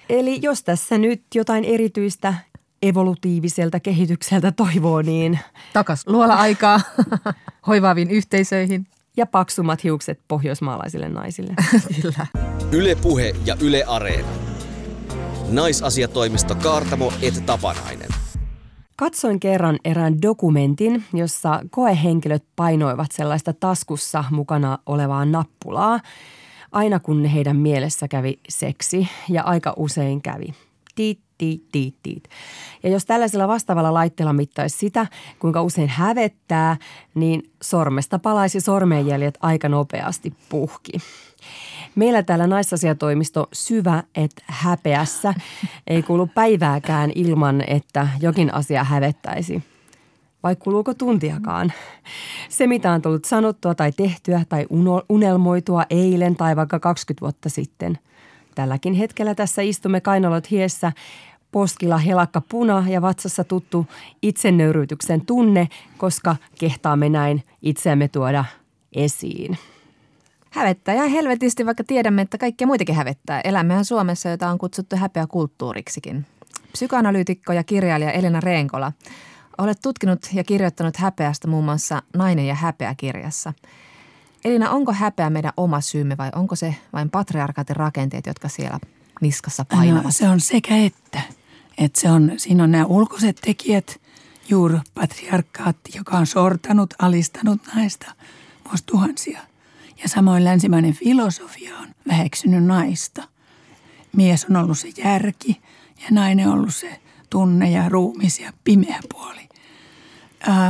[0.08, 2.34] Eli jos tässä nyt jotain erityistä
[2.82, 5.38] evolutiiviselta kehitykseltä toivoo, niin...
[5.72, 6.80] Takas luola-aikaa
[7.66, 8.86] hoivaaviin yhteisöihin.
[9.16, 11.54] Ja paksummat hiukset pohjoismaalaisille naisille.
[12.02, 12.26] Kyllä.
[12.72, 14.28] Yle Puhe ja Yle Areena.
[15.48, 18.19] Naisasiatoimisto Kaartamo et Tapanainen.
[19.00, 26.00] Katsoin kerran erään dokumentin, jossa koehenkilöt painoivat sellaista taskussa mukana olevaa nappulaa,
[26.72, 30.54] aina kun heidän mielessä kävi seksi ja aika usein kävi.
[30.94, 32.24] Tiit, tiit, tiit, tiit.
[32.82, 35.06] Ja jos tällaisella vastaavalla laitteella mittaisi sitä,
[35.38, 36.76] kuinka usein hävettää,
[37.14, 40.92] niin sormesta palaisi sormenjäljet aika nopeasti puhki.
[41.94, 45.34] Meillä täällä naisasiatoimisto syvä et häpeässä
[45.86, 49.62] ei kuulu päivääkään ilman, että jokin asia hävettäisi.
[50.42, 51.72] vai kuluuko tuntiakaan.
[52.48, 54.66] Se, mitä on tullut sanottua tai tehtyä tai
[55.08, 57.98] unelmoitua eilen tai vaikka 20 vuotta sitten.
[58.54, 60.92] Tälläkin hetkellä tässä istumme kainalot hiessä,
[61.52, 63.86] poskilla helakka puna ja vatsassa tuttu
[64.22, 65.68] itsenöyryytyksen tunne,
[65.98, 68.44] koska kehtaamme näin itseämme tuoda
[68.92, 69.58] esiin.
[70.50, 73.40] Hävettää ja helvetisti, vaikka tiedämme, että kaikkia muitakin hävettää.
[73.40, 76.26] Elämmehän Suomessa, jota on kutsuttu häpeäkulttuuriksikin.
[76.72, 78.92] Psykoanalyytikko ja kirjailija Elina Reenkola,
[79.58, 83.52] olet tutkinut ja kirjoittanut häpeästä muun muassa Nainen ja häpeä kirjassa.
[84.44, 88.78] Elina, onko häpeä meidän oma syymme vai onko se vain patriarkaatin rakenteet, jotka siellä
[89.20, 90.04] niskassa painavat?
[90.04, 91.20] No, se on sekä että.
[91.78, 94.00] että se on, siinä on nämä ulkoiset tekijät,
[94.48, 98.12] juuri patriarkaatti, joka on sortanut, alistanut naista
[98.68, 99.49] vuosituhansia.
[100.02, 103.22] Ja samoin länsimainen filosofia on väheksynyt naista.
[104.16, 105.60] Mies on ollut se järki
[106.02, 109.48] ja nainen on ollut se tunne ja ruumis ja pimeä puoli.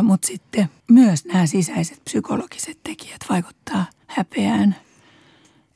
[0.02, 4.76] Mutta sitten myös nämä sisäiset psykologiset tekijät vaikuttaa häpeään.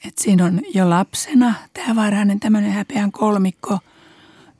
[0.04, 3.78] Et siinä on jo lapsena tämä varhainen tämmöinen häpeän kolmikko,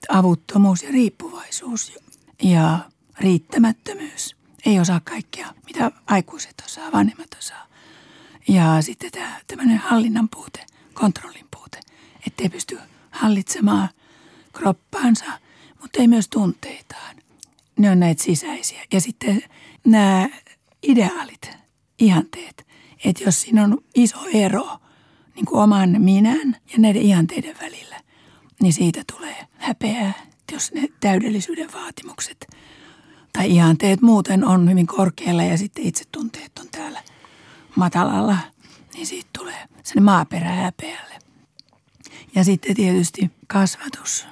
[0.09, 1.93] avuttomuus ja riippuvaisuus
[2.43, 2.79] ja
[3.21, 4.37] riittämättömyys.
[4.67, 7.67] Ei osaa kaikkea, mitä aikuiset osaa, vanhemmat osaa.
[8.49, 11.81] Ja sitten tämä tämmöinen hallinnan puute, kontrollin puute,
[12.27, 12.79] ettei pysty
[13.11, 13.89] hallitsemaan
[14.53, 15.25] kroppaansa,
[15.81, 17.17] mutta ei myös tunteitaan.
[17.79, 18.81] Ne on näitä sisäisiä.
[18.93, 19.43] Ja sitten
[19.85, 20.29] nämä
[20.83, 21.51] ideaalit,
[21.99, 22.67] ihanteet,
[23.05, 24.79] että jos siinä on iso ero
[25.35, 28.01] niin kuin oman minän ja näiden ihanteiden välillä,
[28.63, 30.13] niin siitä tulee häpeää,
[30.53, 32.47] jos ne täydellisyyden vaatimukset
[33.33, 37.03] tai ihanteet muuten on hyvin korkealla ja sitten itsetunteet on täällä–
[37.77, 38.37] matalalla,
[38.95, 41.15] niin siitä tulee sen maaperä häpeälle.
[42.35, 44.27] Ja sitten tietysti kasvatus,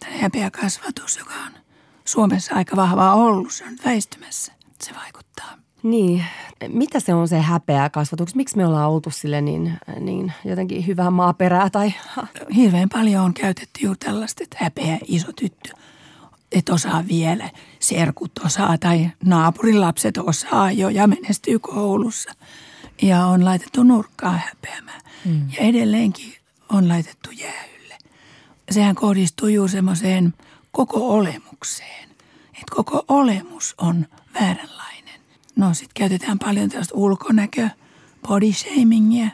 [0.00, 1.52] tämä häpeä kasvatus, joka on
[2.04, 4.52] Suomessa aika vahvaa ollut, se on väistymässä.
[4.82, 5.56] Se vaikuttaa.
[5.82, 6.24] Niin,
[6.68, 8.34] mitä se on se häpeä kasvatus?
[8.34, 11.70] Miksi me ollaan oltu sille niin, niin jotenkin hyvää maaperää?
[11.70, 11.94] Tai...
[12.54, 15.70] Hirveän paljon on käytetty juuri tällaista, että häpeä iso tyttö.
[16.52, 22.34] Et osaa vielä, serkut osaa tai naapurin lapset osaa jo ja menestyy koulussa–
[23.02, 25.00] ja on laitettu nurkkaa häpeämään.
[25.24, 25.48] Mm.
[25.50, 26.34] Ja edelleenkin
[26.68, 27.98] on laitettu jäähylle.
[28.70, 30.34] Sehän kohdistuu juuri semmoiseen
[30.72, 32.10] koko olemukseen.
[32.48, 35.20] Että koko olemus on vääränlainen.
[35.56, 37.68] No sitten käytetään paljon tällaista ulkonäkö,
[38.28, 39.28] body shamingia,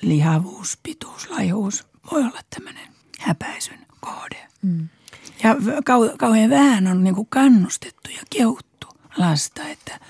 [0.00, 1.86] lihavuus, pituus, laihuus.
[2.12, 2.88] Voi olla tämmöinen
[3.18, 4.48] häpäisyn kohde.
[4.62, 4.88] Mm.
[5.42, 8.86] Ja kau- kauhean vähän on niin kannustettu ja kehuttu
[9.16, 10.00] lasta, että–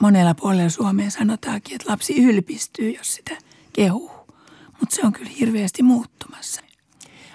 [0.00, 3.36] monella puolella Suomea sanotaankin, että lapsi ylpistyy, jos sitä
[3.72, 4.10] kehuu.
[4.80, 6.62] Mutta se on kyllä hirveästi muuttumassa.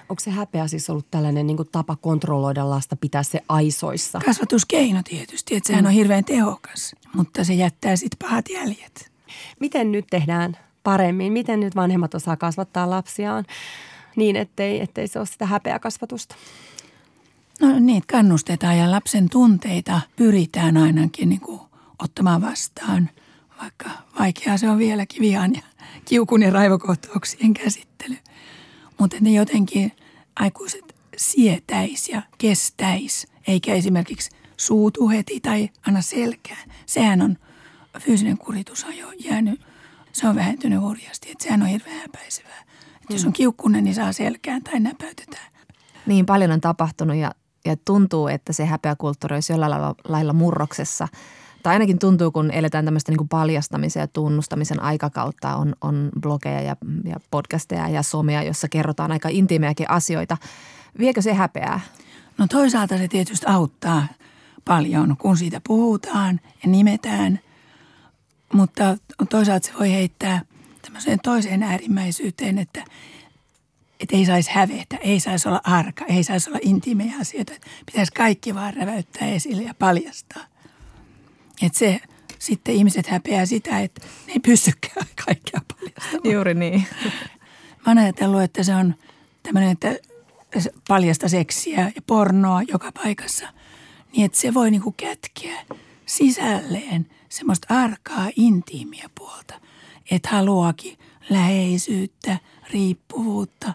[0.08, 4.20] Onko se häpeä siis ollut tällainen niin tapa kontrolloida lasta, pitää se aisoissa?
[4.24, 5.88] Kasvatuskeino tietysti, että sehän mm.
[5.88, 9.10] on hirveän tehokas, mutta se jättää sitten pahat jäljet.
[9.60, 11.32] Miten nyt tehdään paremmin?
[11.32, 13.44] Miten nyt vanhemmat osaa kasvattaa lapsiaan
[14.16, 16.34] niin, ettei, ettei se ole sitä häpeäkasvatusta?
[17.60, 21.60] No niin, kannustetaan ja lapsen tunteita pyritään ainakin niin kuin
[22.02, 23.10] ottamaan vastaan,
[23.62, 25.62] vaikka vaikeaa se on vieläkin vihan ja
[26.04, 28.16] kiukun ja raivokohtauksien käsittely.
[28.98, 29.92] Mutta ne jotenkin
[30.36, 36.64] aikuiset sietäis ja kestäis, eikä esimerkiksi suutu heti tai anna selkää.
[36.86, 37.36] Sehän on,
[37.98, 39.60] fyysinen kuritus on jo jäänyt,
[40.12, 42.62] se on vähentynyt hurjasti, että sehän on hirveän häpäisevää.
[43.00, 45.52] Että jos on kiukkunen, niin saa selkään tai näpäytetään.
[46.06, 47.34] Niin paljon on tapahtunut ja,
[47.64, 51.08] ja tuntuu, että se häpeäkulttuuri olisi jollain lailla murroksessa–
[51.62, 56.60] tai ainakin tuntuu, kun eletään tämmöistä niin kuin paljastamisen ja tunnustamisen aikakautta, on, on blogeja
[56.60, 60.36] ja, ja podcasteja ja somea, jossa kerrotaan aika intiimejäkin asioita.
[60.98, 61.80] Viekö se häpeää?
[62.38, 64.06] No toisaalta se tietysti auttaa
[64.64, 67.40] paljon, kun siitä puhutaan ja nimetään,
[68.52, 68.96] mutta
[69.30, 70.42] toisaalta se voi heittää
[70.82, 72.84] tämmöiseen toiseen äärimmäisyyteen, että,
[74.00, 77.52] että ei saisi hävetä, ei saisi olla arka, ei saisi olla intiimejä asioita.
[77.86, 80.51] Pitäisi kaikki vaan räväyttää esille ja paljastaa.
[81.62, 82.00] Että se
[82.38, 86.34] sitten ihmiset häpeää sitä, että ne ei pystykään kaikkea paljastamaan.
[86.34, 86.86] Juuri niin.
[87.86, 88.94] Mä oon ajatellut, että se on
[89.42, 89.96] tämmöinen, että
[90.88, 93.48] paljasta seksiä ja pornoa joka paikassa.
[94.12, 95.64] Niin että se voi niinku kätkeä
[96.06, 99.54] sisälleen semmoista arkaa, intiimiä puolta.
[100.10, 100.98] Että haluakin
[101.30, 102.38] läheisyyttä,
[102.70, 103.74] riippuvuutta,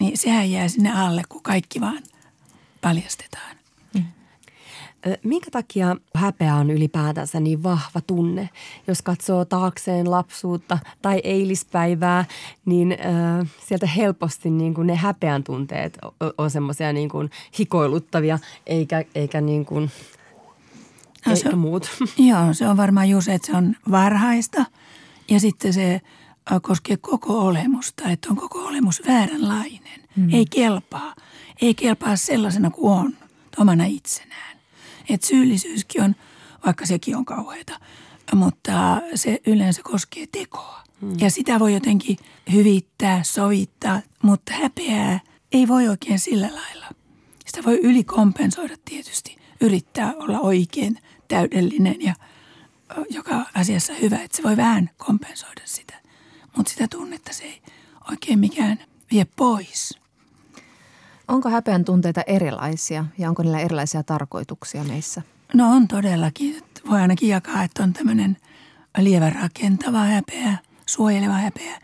[0.00, 2.02] niin sehän jää sinne alle, kun kaikki vaan
[2.80, 3.55] paljastetaan.
[5.24, 8.48] Minkä takia häpeä on ylipäätänsä niin vahva tunne?
[8.86, 12.24] Jos katsoo taakseen lapsuutta tai eilispäivää,
[12.64, 15.98] niin äh, sieltä helposti niin kuin ne häpeän tunteet
[16.38, 19.90] on, semmoisia niin kuin hikoiluttavia, eikä, eikä niin kuin
[21.26, 21.90] no, eikä se, muut.
[22.30, 24.64] Joo, se on varmaan juuri se, että se on varhaista
[25.30, 26.00] ja sitten se
[26.62, 30.00] koskee koko olemusta, että on koko olemus vääränlainen.
[30.16, 30.34] Mm.
[30.34, 31.14] Ei kelpaa.
[31.62, 33.12] Ei kelpaa sellaisena kuin on,
[33.58, 34.55] omana itsenään.
[35.08, 36.16] Että syyllisyyskin on,
[36.66, 37.80] vaikka sekin on kauheata,
[38.34, 40.82] mutta se yleensä koskee tekoa.
[41.00, 41.16] Mm.
[41.20, 42.16] Ja sitä voi jotenkin
[42.52, 45.20] hyvittää, sovittaa, mutta häpeää
[45.52, 46.86] ei voi oikein sillä lailla.
[47.46, 50.98] Sitä voi ylikompensoida tietysti, yrittää olla oikein
[51.28, 52.14] täydellinen ja
[53.10, 55.94] joka asiassa hyvä, että se voi vähän kompensoida sitä.
[56.56, 57.62] Mutta sitä tunnetta se ei
[58.10, 58.78] oikein mikään
[59.12, 59.98] vie pois.
[61.28, 65.22] Onko häpeän tunteita erilaisia ja onko niillä erilaisia tarkoituksia meissä?
[65.54, 66.62] No on todellakin.
[66.90, 68.36] Voi ainakin jakaa, että on tämmöinen
[68.98, 71.80] lievä rakentava häpeä, suojeleva häpeä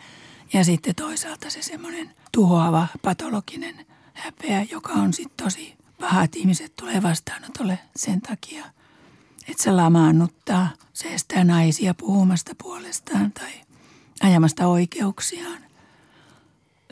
[0.52, 6.72] ja sitten toisaalta se semmoinen tuhoava, patologinen häpeä, joka on sitten tosi paha, että ihmiset
[6.76, 8.64] tulee vastaanotolle sen takia,
[9.48, 13.50] että se lamaannuttaa, se estää naisia puhumasta puolestaan tai
[14.22, 15.62] ajamasta oikeuksiaan.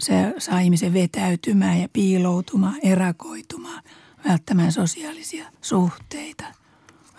[0.00, 3.82] Se saa ihmisen vetäytymään ja piiloutumaan, erakoitumaan,
[4.28, 6.44] välttämään sosiaalisia suhteita,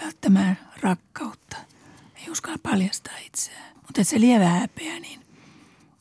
[0.04, 1.58] välttämään rakkautta.
[2.16, 3.76] Ei uskalla paljastaa itseään.
[3.76, 5.20] Mutta se lievä häpeä, niin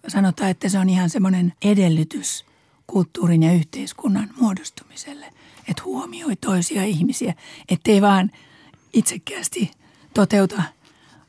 [0.09, 2.45] sanotaan, että se on ihan semmoinen edellytys
[2.87, 5.27] kulttuurin ja yhteiskunnan muodostumiselle,
[5.69, 7.35] että huomioi toisia ihmisiä,
[7.69, 8.31] ettei vaan
[8.93, 9.71] itsekkäästi
[10.15, 10.63] toteuta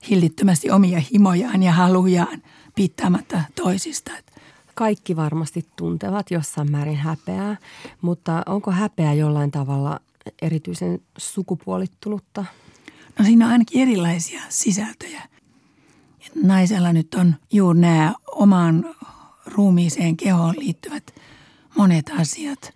[0.10, 2.43] hillittömästi omia himojaan ja halujaan
[2.76, 4.12] piittaamatta toisista.
[4.82, 7.57] Kaikki varmasti tuntevat jossain määrin häpeää,
[8.01, 9.99] mutta onko häpeä jollain tavalla
[10.41, 12.45] erityisen sukupuolittunutta?
[13.19, 15.21] No siinä on ainakin erilaisia sisältöjä.
[16.43, 18.95] Naisella nyt on juuri nämä omaan
[19.45, 21.15] ruumiiseen kehoon liittyvät
[21.77, 22.73] monet asiat,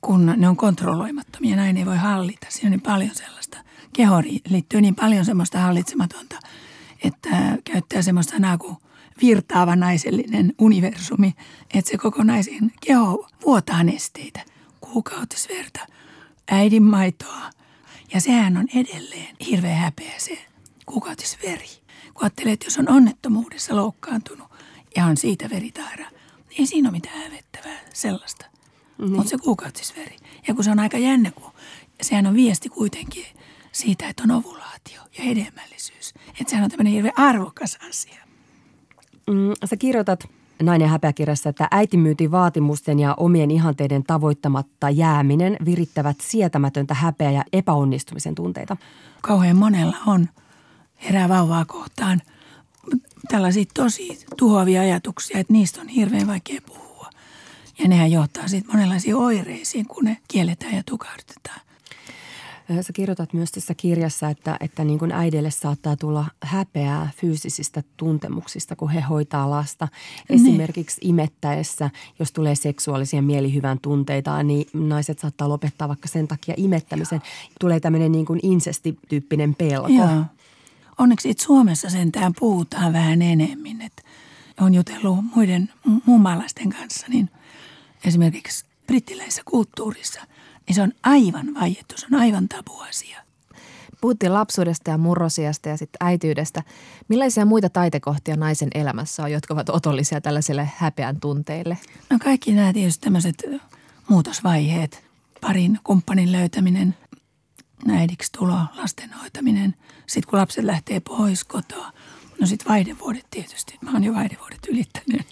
[0.00, 1.56] kun ne on kontrolloimattomia.
[1.56, 2.46] Näin ei voi hallita.
[2.48, 3.58] Siinä on niin paljon sellaista.
[3.92, 6.38] Kehoon liittyy niin paljon semmoista hallitsematonta,
[7.04, 8.76] että käyttää semmoista sanaa kuin
[9.22, 11.34] virtaava naisellinen universumi,
[11.74, 14.40] että se koko naisen keho vuotaa nesteitä,
[14.80, 15.80] kuukautisverta,
[16.50, 17.50] äidinmaitoa.
[18.14, 20.38] Ja sehän on edelleen hirveän häpeä se
[20.86, 21.68] kuukautisveri.
[22.14, 24.48] Kun ajattelee, että jos on onnettomuudessa loukkaantunut
[24.96, 26.10] ja on siitä veritaira,
[26.48, 28.46] niin ei siinä ole mitään hävettävää sellaista.
[28.98, 29.12] Niin.
[29.12, 30.16] Mutta se kuukautisveri.
[30.48, 31.52] Ja kun se on aika jännä, kun
[32.02, 33.26] sehän on viesti kuitenkin
[33.72, 36.14] siitä, että on ovulaatio ja hedelmällisyys.
[36.40, 38.23] Että sehän on tämmöinen hirveän arvokas asia.
[39.30, 40.28] Mm, sä kirjoitat
[40.62, 48.34] Nainen häpeäkirjassa, että äitimyytin vaatimusten ja omien ihanteiden tavoittamatta jääminen virittävät sietämätöntä häpeä ja epäonnistumisen
[48.34, 48.76] tunteita.
[49.22, 50.28] Kauhean monella on
[51.04, 52.22] herää vauvaa kohtaan
[53.28, 57.10] tällaisia tosi tuhoavia ajatuksia, että niistä on hirveän vaikea puhua.
[57.78, 61.60] Ja nehän johtaa sitten monenlaisiin oireisiin, kun ne kielletään ja tukahdutetaan.
[62.68, 68.76] Sä kirjoitat myös tässä kirjassa, että, että niin kuin äidille saattaa tulla häpeää fyysisistä tuntemuksista,
[68.76, 69.88] kun he hoitaa lasta.
[70.30, 71.10] Esimerkiksi niin.
[71.10, 77.20] imettäessä, jos tulee seksuaalisia mielihyvän tunteita, niin naiset saattaa lopettaa vaikka sen takia imettämisen.
[77.24, 77.54] Joo.
[77.60, 79.88] Tulee tämmöinen niin kuin insestityyppinen pelko.
[79.88, 80.24] Joo.
[80.98, 83.82] Onneksi itse Suomessa sentään puhutaan vähän enemmän.
[83.82, 84.02] Että
[84.60, 85.70] on jutellut muiden
[86.06, 87.30] muumalaisten kanssa, niin
[88.04, 90.20] esimerkiksi brittiläisessä kulttuurissa–
[90.66, 93.24] niin se on aivan vaiettu, se on aivan tabuasia.
[94.00, 96.62] Puhuttiin lapsuudesta ja murrosiasta ja sitten äityydestä.
[97.08, 101.78] Millaisia muita taitekohtia naisen elämässä on, jotka ovat otollisia tällaisille häpeän tunteille?
[102.10, 103.42] No kaikki nämä tietysti tämmöiset
[104.08, 105.04] muutosvaiheet.
[105.40, 106.94] Parin kumppanin löytäminen,
[107.88, 109.74] äidiksi tulo, lasten hoitaminen.
[110.06, 111.92] Sitten kun lapset lähtee pois kotoa.
[112.40, 113.78] No sitten vaihdevuodet tietysti.
[113.80, 115.26] Mä oon jo vaihdevuodet ylittänyt.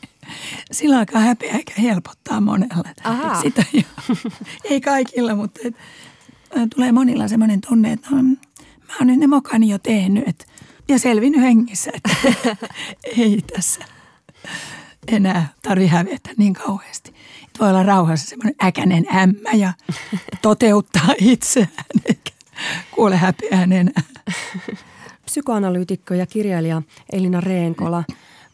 [0.72, 2.84] Sillä alkaa häpeä eikä helpottaa monella.
[3.04, 3.42] Aha.
[3.42, 3.82] Sitä jo,
[4.64, 5.74] ei kaikilla, mutta et,
[6.74, 10.46] tulee monilla semmoinen tunne, että no, mä oon nyt ne mokani jo tehnyt et,
[10.88, 12.16] ja selvinnyt hengissä, että
[13.18, 13.84] ei tässä
[15.08, 17.14] enää tarvi hävetä niin kauheasti.
[17.44, 19.72] Et voi olla rauhassa semmoinen äkänen ämmä ja
[20.42, 22.30] toteuttaa itseään eikä
[22.90, 24.02] kuole häpeään enää.
[25.24, 28.04] Psykoanalyytikko ja kirjailija Elina Reenkola–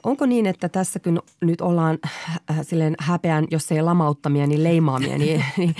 [0.09, 1.98] Onko niin, että tässä kun nyt ollaan
[2.50, 5.76] äh, silleen häpeän, jos ei lamauttamia, niin leimaamia, niin, niin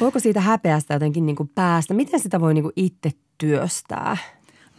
[0.00, 1.94] voiko siitä häpeästä jotenkin niin kuin päästä?
[1.94, 4.16] Miten sitä voi niin kuin itse työstää?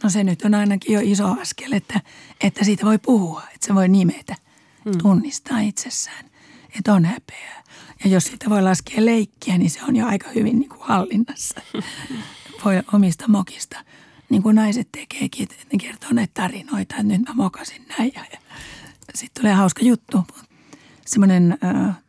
[0.02, 2.00] No se nyt on ainakin jo iso askel, että,
[2.40, 4.34] että siitä voi puhua, että se voi nimetä,
[4.84, 4.98] hmm.
[4.98, 6.24] tunnistaa itsessään,
[6.78, 7.62] että on häpeää.
[8.04, 11.60] Ja jos siitä voi laskea leikkiä, niin se on jo aika hyvin niin kuin hallinnassa.
[12.64, 13.78] Voi omista mokista,
[14.28, 18.24] niin kuin naiset tekeekin, että ne kertoo näitä tarinoita, että nyt mä mokasin näin ja
[19.14, 20.26] sitten tulee hauska juttu.
[21.06, 21.58] Semmoinen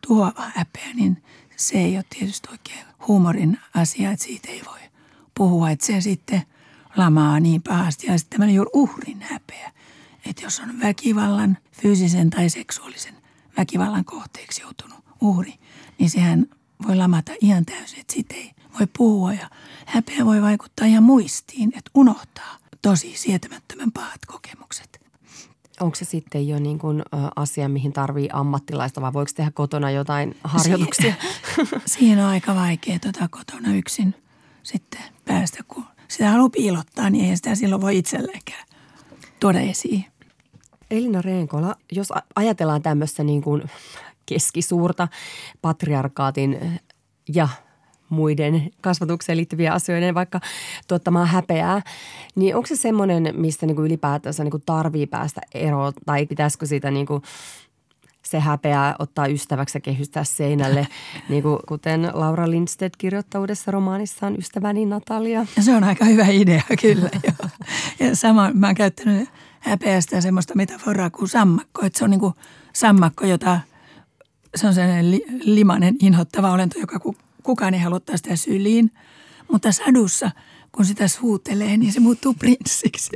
[0.07, 1.23] tuhoava häpeä, niin
[1.55, 4.79] se ei ole tietysti oikein huumorin asia, että siitä ei voi
[5.35, 5.69] puhua.
[5.69, 6.41] Että se sitten
[6.97, 8.07] lamaa niin pahasti.
[8.07, 9.71] Ja sitten tämmöinen juuri uhrin häpeä.
[10.25, 13.15] Että jos on väkivallan, fyysisen tai seksuaalisen
[13.57, 15.53] väkivallan kohteeksi joutunut uhri,
[15.99, 16.45] niin sehän
[16.87, 19.49] voi lamata ihan täysin, että siitä ei voi puhua ja
[19.85, 24.90] häpeä voi vaikuttaa ihan muistiin, että unohtaa tosi sietämättömän pahat kokemukset.
[25.82, 27.03] Onko se sitten jo niin kuin
[27.36, 31.13] asia, mihin tarvii ammattilaista vai voiko tehdä kotona jotain harjoituksia?
[31.55, 34.15] Siihen, siihen on aika vaikea tuota kotona yksin
[34.63, 38.65] sitten päästä, kun sitä haluaa piilottaa, niin ei sitä silloin voi itselleenkään
[39.39, 40.05] tuoda esiin.
[40.91, 43.63] Elina Reenkola, jos ajatellaan tämmöistä niin kuin
[44.25, 45.07] keskisuurta
[45.61, 46.79] patriarkaatin
[47.36, 47.49] ja
[48.12, 50.39] muiden kasvatukseen liittyviä asioiden vaikka
[50.88, 51.82] tuottamaan häpeää,
[52.36, 56.66] niin onko se semmoinen, mistä niin kuin ylipäätänsä niin kuin tarvii päästä eroon tai pitäisikö
[56.66, 57.22] siitä niin kuin
[58.24, 60.88] se häpeää ottaa ystäväksi ja kehystää seinälle,
[61.30, 65.45] niin kuin, kuten Laura Lindstedt kirjoittaa uudessa romaanissaan Ystäväni Natalia.
[65.55, 67.09] Ja se on aika hyvä idea kyllä.
[67.28, 67.49] Jo.
[67.99, 72.34] Ja sama, mä oon käyttänyt häpeästä semmoista metaforaa kuin sammakko, että se on niin kuin
[72.74, 73.59] sammakko, jota
[74.55, 76.99] se on sellainen li, limainen, inhottava olento, joka
[77.43, 78.91] kukaan ei halua sitä syliin.
[79.51, 80.31] Mutta sadussa,
[80.71, 83.11] kun sitä suutelee, niin se muuttuu prinssiksi.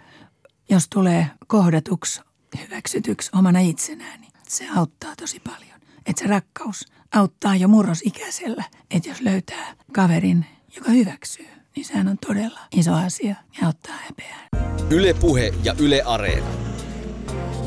[0.70, 2.20] Jos tulee kohdatuksi,
[2.60, 5.80] hyväksytyksi omana itsenään, niin se auttaa tosi paljon.
[6.06, 10.46] Että se rakkaus auttaa jo murrosikäisellä, että jos löytää kaverin,
[10.76, 14.48] joka hyväksyy, niin sehän on todella iso asia ja auttaa häpeää.
[14.90, 16.46] Yle Puhe ja Yle Areena.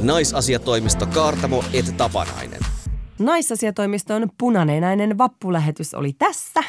[0.02, 2.77] Naisasiatoimisto Kaartamo et Tapanainen.
[3.20, 6.64] Naisasiatoimiston punanenäinen vappulähetys oli tässä.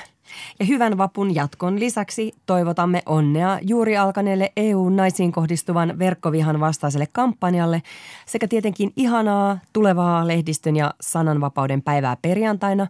[0.61, 7.83] Ja hyvän vapun jatkon lisäksi toivotamme onnea juuri alkaneelle EU-naisiin kohdistuvan verkkovihan vastaiselle kampanjalle
[8.27, 12.87] sekä tietenkin ihanaa tulevaa lehdistön ja sananvapauden päivää perjantaina.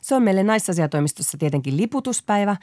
[0.00, 2.56] Se on meille naisasiatoimistossa tietenkin liputuspäivä,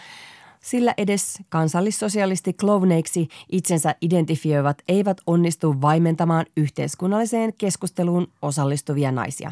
[0.60, 9.52] sillä edes kansallissosialisti klovneiksi itsensä identifioivat eivät onnistu vaimentamaan yhteiskunnalliseen keskusteluun osallistuvia naisia.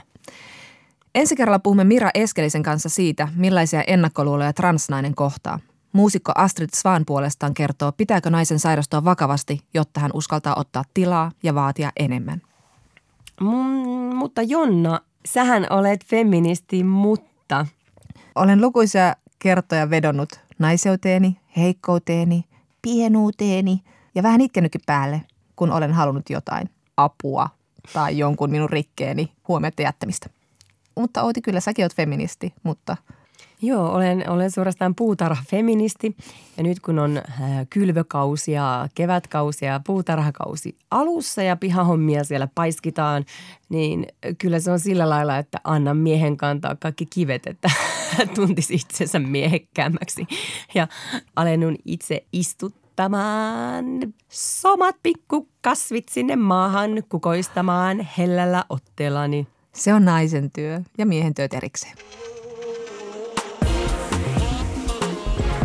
[1.16, 5.60] Ensi kerralla puhumme Mira Eskelisen kanssa siitä, millaisia ennakkoluuloja transnainen kohtaa.
[5.93, 11.55] Muusikko Astrid Svan puolestaan kertoo, pitääkö naisen sairastua vakavasti, jotta hän uskaltaa ottaa tilaa ja
[11.55, 12.41] vaatia enemmän.
[13.41, 17.66] Mm, mutta Jonna, sähän olet feministi, mutta...
[18.36, 20.30] Olen lukuisia kertoja vedonnut
[20.60, 22.45] naiseuteeni, heikkouteeni,
[22.82, 23.84] pienuuteeni
[24.16, 25.22] ja vähän itkenytkin päälle,
[25.55, 27.49] kun olen halunnut jotain apua
[27.93, 30.39] tai jonkun minun rikkeeni huomiota jättämistä
[30.96, 32.98] mutta Outi, kyllä säkin oot feministi, mutta...
[33.62, 36.16] Joo, olen, olen suorastaan puutarha-feministi.
[36.58, 43.26] Ja nyt kun on äh, kylvökausi ja kevätkausi ja puutarhakausi alussa ja pihahommia siellä paiskitaan,
[43.70, 47.70] niin kyllä se on sillä lailla, että annan miehen kantaa kaikki kivet, että
[48.36, 50.28] tuntisi itsensä miehekkäämmäksi.
[50.74, 50.88] Ja
[51.36, 53.86] alennun itse istuttamaan
[54.30, 61.97] somat pikkukasvit sinne maahan kukoistamaan hellällä otteellani– se on naisen työ ja miehen työt erikseen.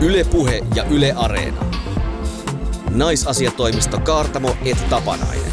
[0.00, 1.64] Ylepuhe ja Yle Areena.
[2.90, 5.52] Naisasiatoimisto Kaartamo et Tapanainen.